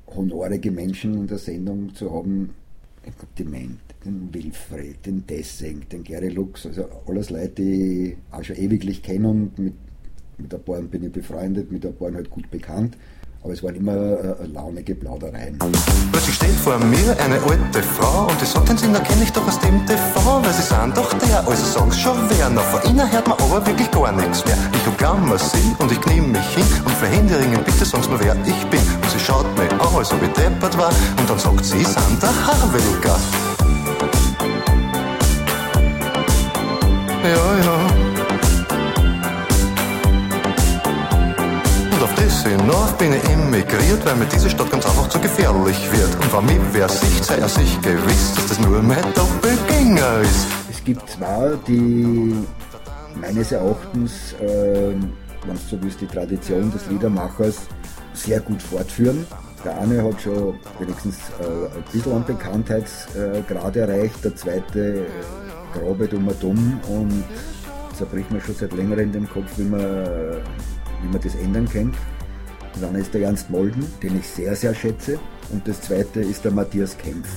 honorige 0.08 0.72
Menschen 0.72 1.14
in 1.16 1.28
der 1.28 1.38
Sendung 1.38 1.94
zu 1.96 2.12
haben. 2.14 2.54
Ich 3.06 3.16
glaube, 3.16 3.34
die 3.38 3.44
Ment, 3.44 3.80
den 4.06 4.34
Wilfried, 4.34 5.06
den 5.06 5.26
Dessing, 5.26 5.88
den 5.90 6.04
Gary 6.04 6.30
Lux, 6.30 6.66
also 6.66 6.86
alles 7.08 7.30
Leute, 7.30 7.50
die 7.50 8.10
ich 8.10 8.18
auch 8.32 8.44
schon 8.44 8.58
ewiglich 8.58 9.02
kenne 9.02 9.30
und 9.30 9.58
mit, 9.58 9.74
mit 10.38 10.54
ein 10.54 10.62
paar 10.62 10.82
bin 10.82 11.04
ich 11.04 11.12
befreundet, 11.12 11.72
mit 11.72 11.86
ein 11.86 11.96
paar 11.96 12.14
halt 12.14 12.30
gut 12.30 12.50
bekannt. 12.52 12.98
Aber 13.44 13.54
es 13.54 13.64
waren 13.64 13.76
immer 13.76 13.94
äh, 13.94 14.46
launige 14.54 14.96
Plaudereien. 14.96 15.58
Plötzlich 16.12 16.36
steht 16.36 16.56
vor 16.56 16.78
mir 16.80 17.16
eine 17.24 17.36
alte 17.36 17.84
Frau 17.84 18.28
und 18.28 18.42
die 18.42 18.46
sagt, 18.46 18.70
den 18.70 18.78
Singer 18.78 19.00
kenne 19.00 19.24
ich 19.24 19.32
doch 19.32 19.48
aus 19.48 19.60
dem 19.60 19.86
TV, 19.86 20.44
weil 20.44 20.54
sie 20.54 20.64
sind 20.64 20.98
doch 20.98 21.14
der, 21.14 21.48
also 21.48 21.80
sag's 21.80 22.00
schon 22.00 22.18
wer. 22.30 22.50
Noch 22.50 22.64
vor 22.64 22.84
ihnen 22.86 23.10
hört 23.12 23.28
man 23.28 23.38
aber 23.40 23.66
wirklich 23.66 23.90
gar 23.92 24.12
nichts 24.12 24.44
mehr. 24.46 24.58
Ich 24.74 24.88
umklammer 24.88 25.38
sie 25.38 25.76
und 25.80 25.92
ich 25.92 26.02
knie 26.02 26.22
mich 26.22 26.48
hin 26.56 26.66
und 26.86 26.94
verhindere 26.94 27.44
ihnen, 27.44 27.64
bitte 27.64 27.86
sag's 27.86 28.10
mir, 28.10 28.20
wer 28.20 28.36
ich 28.46 28.66
bin. 28.68 28.82
Und 29.02 29.12
sie 29.12 29.20
schaut 29.20 29.46
mich 29.58 29.72
an, 29.72 29.96
als 29.96 30.12
ob 30.12 30.22
ich 30.22 30.32
deppert 30.34 30.78
war 30.78 30.92
und 31.20 31.30
dann 31.30 31.40
sagt 31.40 31.66
sie, 31.66 31.84
sind 31.84 32.22
der 32.22 32.48
Harwelker. 32.48 33.18
Ja, 37.24 37.58
ja. 37.64 37.67
Hinauf 42.48 42.98
bin 42.98 43.14
ich 43.14 43.24
emigriert, 43.30 44.06
weil 44.06 44.16
mir 44.16 44.26
diese 44.26 44.50
Stadt 44.50 44.70
ganz 44.72 44.86
einfach 44.86 45.10
zu 45.10 45.20
gefährlich 45.20 45.78
wird. 45.92 46.16
Und 46.16 46.34
wenn 46.34 46.46
mich 46.46 46.68
wer 46.74 46.90
sieht, 46.90 47.24
sei 47.24 47.38
er 47.38 47.50
sich 47.50 47.82
gewiss, 47.82 48.34
dass 48.36 48.48
das 48.48 48.60
nur 48.60 48.82
mein 48.82 49.04
Doppelgänger 49.14 50.22
ist. 50.22 50.48
Es 50.70 50.84
gibt 50.84 51.10
zwei, 51.10 51.54
die 51.68 52.36
meines 53.20 53.52
Erachtens, 53.52 54.34
äh, 54.42 54.94
wenn 55.46 55.54
du 55.54 55.62
so 55.70 55.82
willst, 55.82 56.02
die 56.02 56.08
Tradition 56.08 56.72
des 56.72 56.88
Liedermachers 56.88 57.58
sehr 58.14 58.40
gut 58.40 58.62
fortführen. 58.62 59.26
Der 59.66 59.80
eine 59.80 60.04
hat 60.04 60.22
schon 60.22 60.60
wenigstens 60.80 61.18
äh, 61.40 61.44
ein 61.44 61.84
bisschen 61.92 62.14
an 62.14 62.26
Bekanntheitsgrad 62.26 63.76
äh, 63.76 63.80
erreicht, 63.80 64.24
der 64.24 64.36
zweite 64.36 65.00
äh, 65.00 65.06
grabet 65.74 66.14
um 66.14 66.28
und 66.28 66.44
dumm 66.44 66.80
und 66.88 67.24
zerbricht 67.96 68.32
mir 68.32 68.42
schon 68.42 68.56
seit 68.56 68.74
längerem 68.74 69.12
den 69.12 69.28
Kopf, 69.30 69.52
wie 69.58 69.64
man, 69.64 69.82
wie 69.82 71.08
man 71.12 71.22
das 71.22 71.36
ändern 71.36 71.68
kann. 71.68 71.94
Eine 72.84 73.00
ist 73.00 73.14
der 73.14 73.22
Ernst 73.22 73.50
Molden, 73.50 73.86
den 74.02 74.18
ich 74.18 74.28
sehr, 74.28 74.56
sehr 74.56 74.74
schätze. 74.74 75.20
Und 75.52 75.68
das 75.68 75.82
zweite 75.82 76.22
ist 76.22 76.44
der 76.46 76.52
Matthias 76.52 76.98
Kempf. 76.98 77.28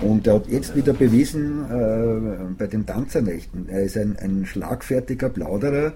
Und 0.00 0.26
er 0.26 0.34
hat 0.34 0.48
jetzt 0.48 0.74
wieder 0.74 0.92
bewiesen 0.92 1.64
äh, 1.70 2.54
bei 2.58 2.66
den 2.66 2.84
Tanzernächten. 2.84 3.68
Er 3.68 3.82
ist 3.82 3.96
ein, 3.96 4.16
ein 4.18 4.44
schlagfertiger 4.46 5.28
Plauderer, 5.28 5.92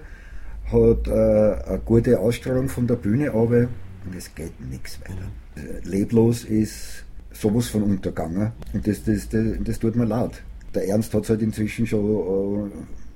hat 0.72 1.09
äh, 1.09 1.11
eine 1.11 1.81
gute 1.85 2.20
Ausstrahlung 2.20 2.68
von 2.68 2.87
der 2.87 2.96
Bühne, 2.96 3.33
aber 3.33 3.68
es 4.16 4.35
geht 4.35 4.61
nichts 4.70 5.01
weiter. 5.01 5.81
Leblos 5.83 6.44
ist 6.44 7.05
sowas 7.33 7.68
von 7.68 7.83
untergegangen 7.83 8.53
und 8.72 8.87
das, 8.87 9.05
das, 9.05 9.29
das, 9.29 9.44
das 9.61 9.79
tut 9.79 9.96
mir 9.96 10.05
leid. 10.05 10.42
Der 10.75 10.88
Ernst 10.88 11.14
hat 11.14 11.25
es 11.25 11.31
halt 11.31 11.42
inzwischen 11.42 11.87
schon 11.87 12.70
äh, 12.70 12.70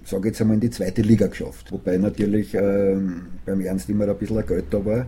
sage 0.05 0.29
jetzt 0.29 0.41
einmal, 0.41 0.55
in 0.55 0.61
die 0.61 0.71
zweite 0.71 1.03
Liga 1.03 1.27
geschafft. 1.27 1.71
Wobei 1.73 1.97
natürlich 1.97 2.55
äh, 2.55 2.97
beim 3.47 3.61
Ernst 3.61 3.89
immer 3.89 4.09
ein 4.09 4.17
bisschen 4.17 4.39
ein 4.39 4.47
Geld 4.47 4.67
da 4.71 4.85
war, 4.85 5.07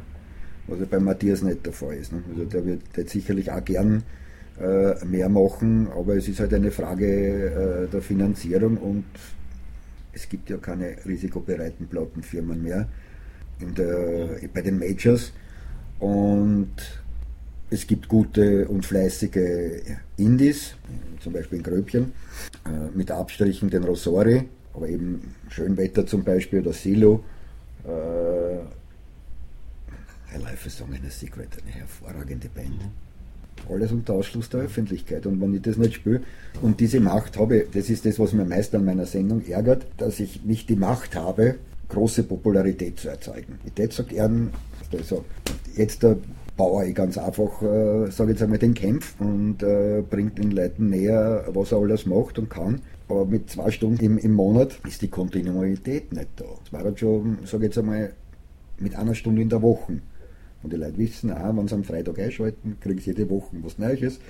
was 0.66 0.80
ja 0.80 0.86
beim 0.90 1.04
Matthias 1.04 1.42
nicht 1.42 1.64
der 1.64 1.72
Fall 1.72 1.96
ist. 1.96 2.12
Ne? 2.12 2.22
Also 2.30 2.44
der 2.44 2.64
wird 2.64 2.82
jetzt 2.96 3.12
sicherlich 3.12 3.50
auch 3.50 3.64
gern 3.64 4.02
äh, 4.60 5.04
mehr 5.04 5.28
machen, 5.28 5.88
aber 5.96 6.16
es 6.16 6.28
ist 6.28 6.40
halt 6.40 6.52
eine 6.54 6.70
Frage 6.70 7.86
äh, 7.86 7.88
der 7.90 8.02
Finanzierung 8.02 8.76
und 8.76 9.04
es 10.12 10.28
gibt 10.28 10.50
ja 10.50 10.58
keine 10.58 10.96
risikobereiten 11.06 11.86
Plattenfirmen 11.86 12.62
mehr 12.62 12.86
der, 13.60 14.28
bei 14.52 14.60
den 14.60 14.78
Majors 14.78 15.32
und 15.98 16.74
es 17.70 17.86
gibt 17.86 18.08
gute 18.08 18.68
und 18.68 18.84
fleißige 18.84 19.80
Indies, 20.18 20.74
zum 21.20 21.32
Beispiel 21.32 21.58
in 21.58 21.64
Gröbchen, 21.64 22.12
äh, 22.66 22.94
mit 22.94 23.10
Abstrichen 23.10 23.70
den 23.70 23.84
Rosori, 23.84 24.48
aber 24.74 24.88
eben 24.88 25.34
Schönwetter 25.48 26.06
zum 26.06 26.24
Beispiel 26.24 26.60
oder 26.60 26.72
Silo. 26.72 27.24
Äh, 27.84 28.58
High 30.32 30.42
Life 30.42 30.66
is 30.66 30.76
Song 30.76 30.92
in 30.92 31.04
a 31.06 31.10
Secret, 31.10 31.48
eine 31.62 31.74
hervorragende 31.74 32.48
Band. 32.48 32.80
Alles 33.68 33.92
unter 33.92 34.14
Ausschluss 34.14 34.48
der 34.48 34.62
Öffentlichkeit. 34.62 35.26
Und 35.26 35.40
wenn 35.40 35.54
ich 35.54 35.62
das 35.62 35.76
nicht 35.76 35.94
spüre 35.94 36.22
und 36.62 36.80
diese 36.80 37.00
Macht 37.00 37.38
habe, 37.38 37.66
das 37.72 37.90
ist 37.90 38.06
das, 38.06 38.18
was 38.18 38.32
mir 38.32 38.44
meist 38.44 38.74
an 38.74 38.84
meiner 38.84 39.06
Sendung 39.06 39.44
ärgert, 39.46 39.86
dass 39.98 40.20
ich 40.20 40.42
nicht 40.44 40.68
die 40.68 40.76
Macht 40.76 41.14
habe, 41.14 41.56
große 41.88 42.24
Popularität 42.24 42.98
zu 42.98 43.08
erzeugen. 43.08 43.58
Ich 43.64 43.78
hätte 43.78 43.94
sagt 43.94 44.08
gern, 44.08 44.50
also 44.92 45.24
jetzt 45.76 46.02
der 46.02 46.16
baue 46.62 46.86
ich 46.86 46.94
ganz 46.94 47.18
einfach, 47.18 47.60
äh, 47.60 48.08
sage 48.12 48.30
jetzt 48.30 48.42
einmal, 48.42 48.58
den 48.58 48.74
Kampf 48.74 49.16
und 49.18 49.64
äh, 49.64 50.00
bringt 50.08 50.38
den 50.38 50.52
Leuten 50.52 50.90
näher, 50.90 51.44
was 51.52 51.72
er 51.72 51.78
alles 51.78 52.06
macht 52.06 52.38
und 52.38 52.50
kann. 52.50 52.82
Aber 53.08 53.26
mit 53.26 53.50
zwei 53.50 53.72
Stunden 53.72 54.04
im, 54.04 54.16
im 54.16 54.32
Monat 54.32 54.78
ist 54.86 55.02
die 55.02 55.08
Kontinuität 55.08 56.12
nicht 56.12 56.28
da. 56.36 56.44
Es 56.64 56.72
war 56.72 56.84
halt 56.84 57.00
schon, 57.00 57.38
sage 57.46 57.64
jetzt 57.64 57.78
einmal, 57.78 58.12
mit 58.78 58.94
einer 58.94 59.16
Stunde 59.16 59.42
in 59.42 59.48
der 59.48 59.60
Woche. 59.60 59.94
Und 60.62 60.72
die 60.72 60.76
Leute 60.76 60.98
wissen 60.98 61.32
auch, 61.32 61.56
wenn 61.56 61.66
sie 61.66 61.74
am 61.74 61.82
Freitag 61.82 62.20
einschalten, 62.20 62.76
kriegen 62.80 63.00
sie 63.00 63.10
jede 63.10 63.28
Woche 63.28 63.56
was 63.62 63.78
Neues. 63.78 64.20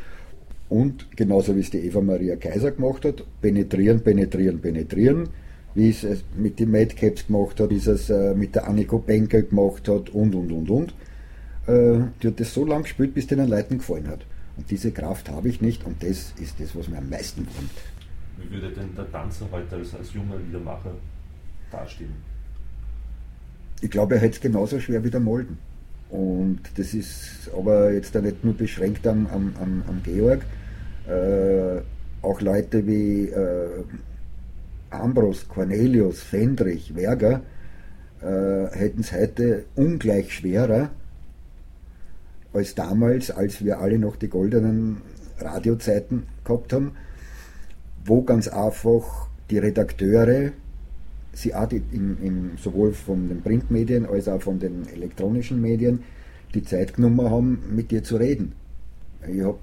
Und 0.71 1.14
genauso 1.14 1.55
wie 1.55 1.61
es 1.61 1.71
die 1.71 1.81
Eva 1.81 2.01
Maria 2.01 2.37
Kaiser 2.37 2.71
gemacht 2.71 3.05
hat, 3.05 3.23
penetrieren, 3.42 4.01
penetrieren, 4.01 4.59
penetrieren, 4.59 5.29
wie 5.75 5.90
es 5.90 6.07
mit 6.35 6.59
den 6.59 6.71
Madcaps 6.71 7.27
gemacht 7.27 7.61
hat, 7.61 7.68
wie 7.68 7.77
es 7.77 7.87
es 7.87 8.09
äh, 8.09 8.35
mit 8.35 8.55
der 8.55 8.66
Anniko 8.66 8.99
Benker 9.01 9.42
gemacht 9.42 9.87
hat 9.87 10.09
und 10.09 10.35
und 10.35 10.51
und 10.51 10.71
und. 10.71 10.95
Äh, 11.66 11.98
die 12.22 12.29
hat 12.29 12.40
das 12.40 12.55
so 12.55 12.64
lange 12.64 12.83
gespielt, 12.83 13.14
bis 13.14 13.27
den 13.27 13.46
Leuten 13.48 13.79
gefallen 13.79 14.09
hat. 14.09 14.20
Und 14.57 14.70
diese 14.70 14.92
Kraft 14.92 15.29
habe 15.31 15.48
ich 15.48 15.61
nicht 15.61 15.85
und 15.85 16.03
das 16.03 16.35
ist 16.38 16.61
das, 16.61 16.77
was 16.77 16.88
mir 16.88 16.98
am 16.98 17.09
meisten 17.09 17.46
kommt. 17.46 17.70
Wie 18.38 18.51
würde 18.51 18.70
denn 18.70 18.94
der 18.96 19.11
Tanzer 19.11 19.46
heute 19.51 19.77
als, 19.77 19.94
als 19.94 20.12
junger 20.12 20.37
Liedermacher 20.37 20.92
dastehen? 21.70 22.12
Ich 23.81 23.90
glaube, 23.90 24.16
er 24.16 24.20
hätte 24.20 24.35
es 24.35 24.40
genauso 24.40 24.79
schwer 24.81 25.03
wie 25.05 25.11
der 25.11 25.20
Molden. 25.20 25.59
Und 26.11 26.61
das 26.77 26.92
ist 26.92 27.51
aber 27.57 27.92
jetzt 27.92 28.14
nicht 28.14 28.44
nur 28.44 28.55
beschränkt 28.55 29.07
am, 29.07 29.27
am, 29.29 29.55
am, 29.61 29.83
am 29.88 30.03
Georg. 30.03 30.44
Äh, 31.09 31.81
auch 32.20 32.40
Leute 32.40 32.87
wie 32.87 33.29
äh, 33.29 33.85
Ambros, 34.90 35.48
Cornelius, 35.48 36.22
Fendrich, 36.22 36.94
Werger 36.94 37.40
äh, 38.20 38.66
hätten 38.77 39.01
es 39.01 39.12
heute 39.12 39.64
ungleich 39.75 40.35
schwerer 40.35 40.90
als 42.53 42.75
damals, 42.75 43.31
als 43.31 43.65
wir 43.65 43.81
alle 43.81 43.99
noch 43.99 44.17
die 44.17 44.29
goldenen 44.29 44.99
Radiozeiten 45.38 46.25
gehabt 46.45 46.73
haben 46.73 46.93
wo 48.05 48.23
ganz 48.23 48.49
einfach 48.49 49.29
die 49.51 49.59
Redakteure 49.59 50.53
sie 51.33 51.55
auch 51.55 51.67
die, 51.67 51.83
in, 51.93 52.19
in, 52.23 52.51
sowohl 52.59 52.93
von 52.93 53.29
den 53.29 53.43
Printmedien 53.43 54.07
als 54.07 54.29
auch 54.29 54.43
von 54.43 54.59
den 54.59 54.87
elektronischen 54.88 55.61
Medien 55.61 56.03
die 56.55 56.62
Zeit 56.62 56.95
genommen 56.95 57.31
haben, 57.31 57.62
mit 57.75 57.91
dir 57.91 58.03
zu 58.03 58.17
reden. 58.17 58.53
Ich 59.27 59.43
habe 59.43 59.59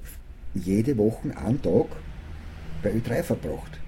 jede 0.56 0.97
Woche 0.97 1.30
einen 1.38 1.62
Tag 1.62 1.86
bei 2.82 2.91
Ö3 2.91 3.21
verbracht. 3.21 3.80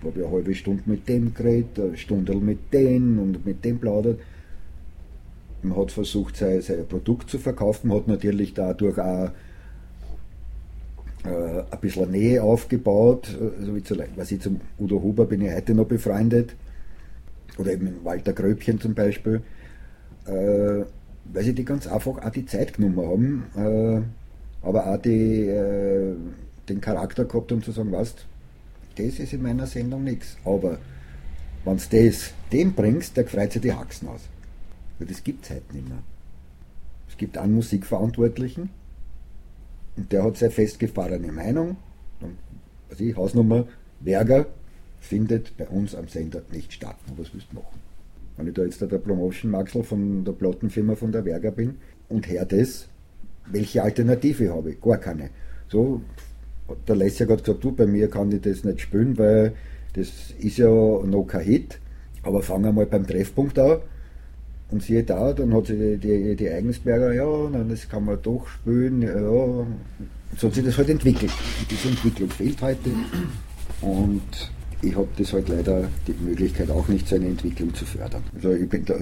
Ich 0.00 0.06
habe 0.06 0.24
eine 0.24 0.30
halbe 0.30 0.54
Stunde 0.54 0.82
mit 0.84 1.08
dem 1.08 1.32
geredet, 1.32 1.78
eine 1.78 1.96
Stunde 1.96 2.34
mit 2.34 2.74
denen 2.74 3.18
und 3.18 3.46
mit 3.46 3.64
dem 3.64 3.78
plaudert. 3.78 4.20
Man 5.64 5.78
hat 5.78 5.92
versucht, 5.92 6.36
sein, 6.36 6.60
sein 6.60 6.86
Produkt 6.86 7.30
zu 7.30 7.38
verkaufen, 7.38 7.92
hat 7.92 8.06
natürlich 8.06 8.54
dadurch 8.54 8.98
auch 8.98 9.30
äh, 11.24 11.62
ein 11.70 11.80
bisschen 11.80 12.10
Nähe 12.10 12.42
aufgebaut. 12.42 13.36
Also 13.58 13.74
wie 13.74 13.82
zu, 13.82 13.96
was 14.16 14.30
ich 14.30 14.40
zum 14.40 14.60
Udo 14.78 15.02
Huber 15.02 15.24
bin 15.24 15.40
ich 15.40 15.52
heute 15.52 15.74
noch 15.74 15.86
befreundet. 15.86 16.54
Oder 17.58 17.72
eben 17.72 18.04
Walter 18.04 18.32
Gröbchen 18.32 18.80
zum 18.80 18.94
Beispiel. 18.94 19.42
Äh, 20.26 20.84
weil 21.32 21.44
sie 21.44 21.54
die 21.54 21.64
ganz 21.64 21.86
einfach 21.86 22.18
auch 22.18 22.30
die 22.30 22.46
Zeit 22.46 22.74
genommen 22.74 23.06
haben, 23.06 23.44
äh, 23.56 24.66
aber 24.66 24.86
auch 24.86 24.98
die, 24.98 25.46
äh, 25.46 26.14
den 26.68 26.80
Charakter 26.80 27.24
gehabt 27.24 27.52
um 27.52 27.62
zu 27.62 27.72
sagen, 27.72 27.92
was, 27.92 28.14
das 28.96 29.18
ist 29.18 29.32
in 29.32 29.42
meiner 29.42 29.66
Sendung 29.66 30.04
nichts. 30.04 30.36
Aber 30.44 30.78
wenn 31.64 31.76
du 31.78 32.08
das 32.08 32.32
dem 32.52 32.74
bringst, 32.74 33.16
der 33.16 33.26
freut 33.26 33.52
sich 33.52 33.62
die 33.62 33.72
Haxen 33.72 34.08
aus. 34.08 34.20
Weil 34.98 35.08
das 35.08 35.22
gibt 35.24 35.44
es 35.44 35.50
heute 35.50 35.74
nicht 35.74 35.88
mehr. 35.88 36.02
Es 37.08 37.16
gibt 37.16 37.38
einen 37.38 37.54
Musikverantwortlichen 37.54 38.70
und 39.96 40.12
der 40.12 40.24
hat 40.24 40.36
seine 40.36 40.52
festgefahrene 40.52 41.32
Meinung. 41.32 41.76
Und, 42.20 42.36
also 42.90 43.04
ich, 43.04 43.16
Hausnummer, 43.16 43.66
Berger 44.00 44.46
findet 45.00 45.56
bei 45.56 45.68
uns 45.68 45.94
am 45.94 46.08
Sender 46.08 46.42
nicht 46.50 46.72
statt. 46.72 46.96
Und 47.08 47.18
was 47.18 47.32
willst 47.32 47.48
du 47.52 47.56
machen? 47.56 47.78
Wenn 48.36 48.48
ich 48.48 48.54
da 48.54 48.64
jetzt 48.64 48.80
der 48.80 48.98
Promotion 48.98 49.50
Maxel 49.50 49.84
von 49.84 50.24
der 50.24 50.32
Plattenfirma 50.32 50.96
von 50.96 51.12
der 51.12 51.24
Werger 51.24 51.52
bin 51.52 51.76
und 52.08 52.28
her 52.28 52.44
das, 52.44 52.88
welche 53.46 53.82
Alternative 53.82 54.52
habe 54.52 54.72
ich? 54.72 54.80
Gar 54.80 54.98
keine. 54.98 55.30
So, 55.68 56.00
der 56.88 56.96
Les 56.96 57.18
ja 57.18 57.26
gerade 57.26 57.42
gesagt, 57.42 57.62
du, 57.62 57.72
bei 57.72 57.86
mir 57.86 58.08
kann 58.08 58.32
ich 58.32 58.40
das 58.40 58.64
nicht 58.64 58.80
spielen, 58.80 59.16
weil 59.18 59.54
das 59.92 60.32
ist 60.38 60.58
ja 60.58 60.68
noch 60.68 61.26
kein 61.26 61.44
Hit. 61.44 61.78
Aber 62.22 62.42
fangen 62.42 62.64
wir 62.64 62.72
mal 62.72 62.86
beim 62.86 63.06
Treffpunkt 63.06 63.58
an. 63.58 63.80
Und 64.74 64.82
siehe 64.82 65.04
da, 65.04 65.32
dann 65.32 65.54
hat 65.54 65.66
sich 65.66 65.78
die, 65.78 65.98
die, 65.98 66.34
die 66.34 66.50
Eigensberger, 66.50 67.12
ja, 67.12 67.48
nein, 67.48 67.68
das 67.68 67.88
kann 67.88 68.06
man 68.06 68.20
doch 68.20 68.48
spielen, 68.48 69.02
ja. 69.02 69.20
So 70.36 70.48
hat 70.48 70.54
sich 70.54 70.64
das 70.64 70.76
halt 70.76 70.88
entwickelt. 70.88 71.30
Diese 71.70 71.90
Entwicklung 71.90 72.28
fehlt 72.28 72.60
heute. 72.60 72.90
Und 73.82 74.50
ich 74.82 74.96
habe 74.96 75.06
das 75.16 75.32
halt 75.32 75.48
leider 75.48 75.88
die 76.08 76.14
Möglichkeit 76.20 76.70
auch 76.70 76.88
nicht, 76.88 77.06
so 77.06 77.14
eine 77.14 77.26
Entwicklung 77.26 77.72
zu 77.72 77.84
fördern. 77.84 78.24
Also 78.34 78.52
ich 78.52 78.68
bin 78.68 78.84
da 78.84 78.96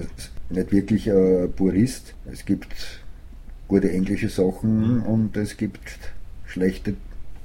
nicht 0.51 0.71
wirklich 0.71 1.11
ein 1.11 1.51
Purist. 1.55 2.13
Es 2.31 2.45
gibt 2.45 3.01
gute 3.67 3.91
englische 3.91 4.29
Sachen 4.29 5.01
und 5.01 5.35
es 5.37 5.57
gibt 5.57 5.97
schlechte 6.45 6.93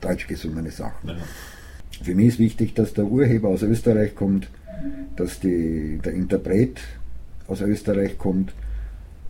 deutsch 0.02 0.26
gesungene 0.26 0.70
Sachen. 0.70 1.08
Ja. 1.08 1.16
Für 2.02 2.14
mich 2.14 2.26
ist 2.26 2.38
wichtig, 2.40 2.74
dass 2.74 2.92
der 2.92 3.06
Urheber 3.06 3.48
aus 3.48 3.62
Österreich 3.62 4.14
kommt, 4.14 4.50
dass 5.16 5.40
die, 5.40 5.98
der 6.04 6.12
Interpret 6.12 6.78
aus 7.48 7.60
Österreich 7.60 8.18
kommt 8.18 8.52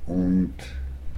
und 0.06 0.54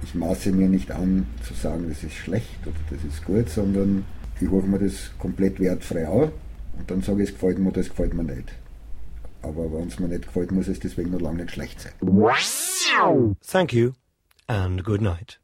ich 0.03 0.15
maße 0.15 0.51
mir 0.51 0.67
nicht 0.67 0.91
an 0.91 1.27
zu 1.43 1.53
sagen, 1.53 1.87
das 1.89 2.03
ist 2.03 2.13
schlecht 2.13 2.65
oder 2.65 2.75
das 2.89 3.03
ist 3.03 3.25
gut, 3.25 3.49
sondern 3.49 4.05
ich 4.39 4.49
hole 4.49 4.67
mir 4.67 4.79
das 4.79 5.11
komplett 5.19 5.59
wertfrei 5.59 6.07
an 6.07 6.31
und 6.77 6.89
dann 6.89 7.01
sage 7.01 7.23
ich, 7.23 7.29
es 7.29 7.35
gefällt 7.35 7.59
mir, 7.59 7.71
das 7.71 7.89
gefällt 7.89 8.13
mir 8.13 8.23
nicht. 8.23 8.53
Aber 9.43 9.71
wenn 9.73 9.87
es 9.87 9.99
mir 9.99 10.07
nicht 10.07 10.27
gefällt, 10.27 10.51
muss 10.51 10.67
es 10.67 10.79
deswegen 10.79 11.11
noch 11.11 11.21
lange 11.21 11.43
nicht 11.43 11.51
schlecht 11.51 11.81
sein. 11.81 11.93
Thank 13.45 13.73
you 13.73 13.91
and 14.47 14.83
good 14.83 15.01
night. 15.01 15.40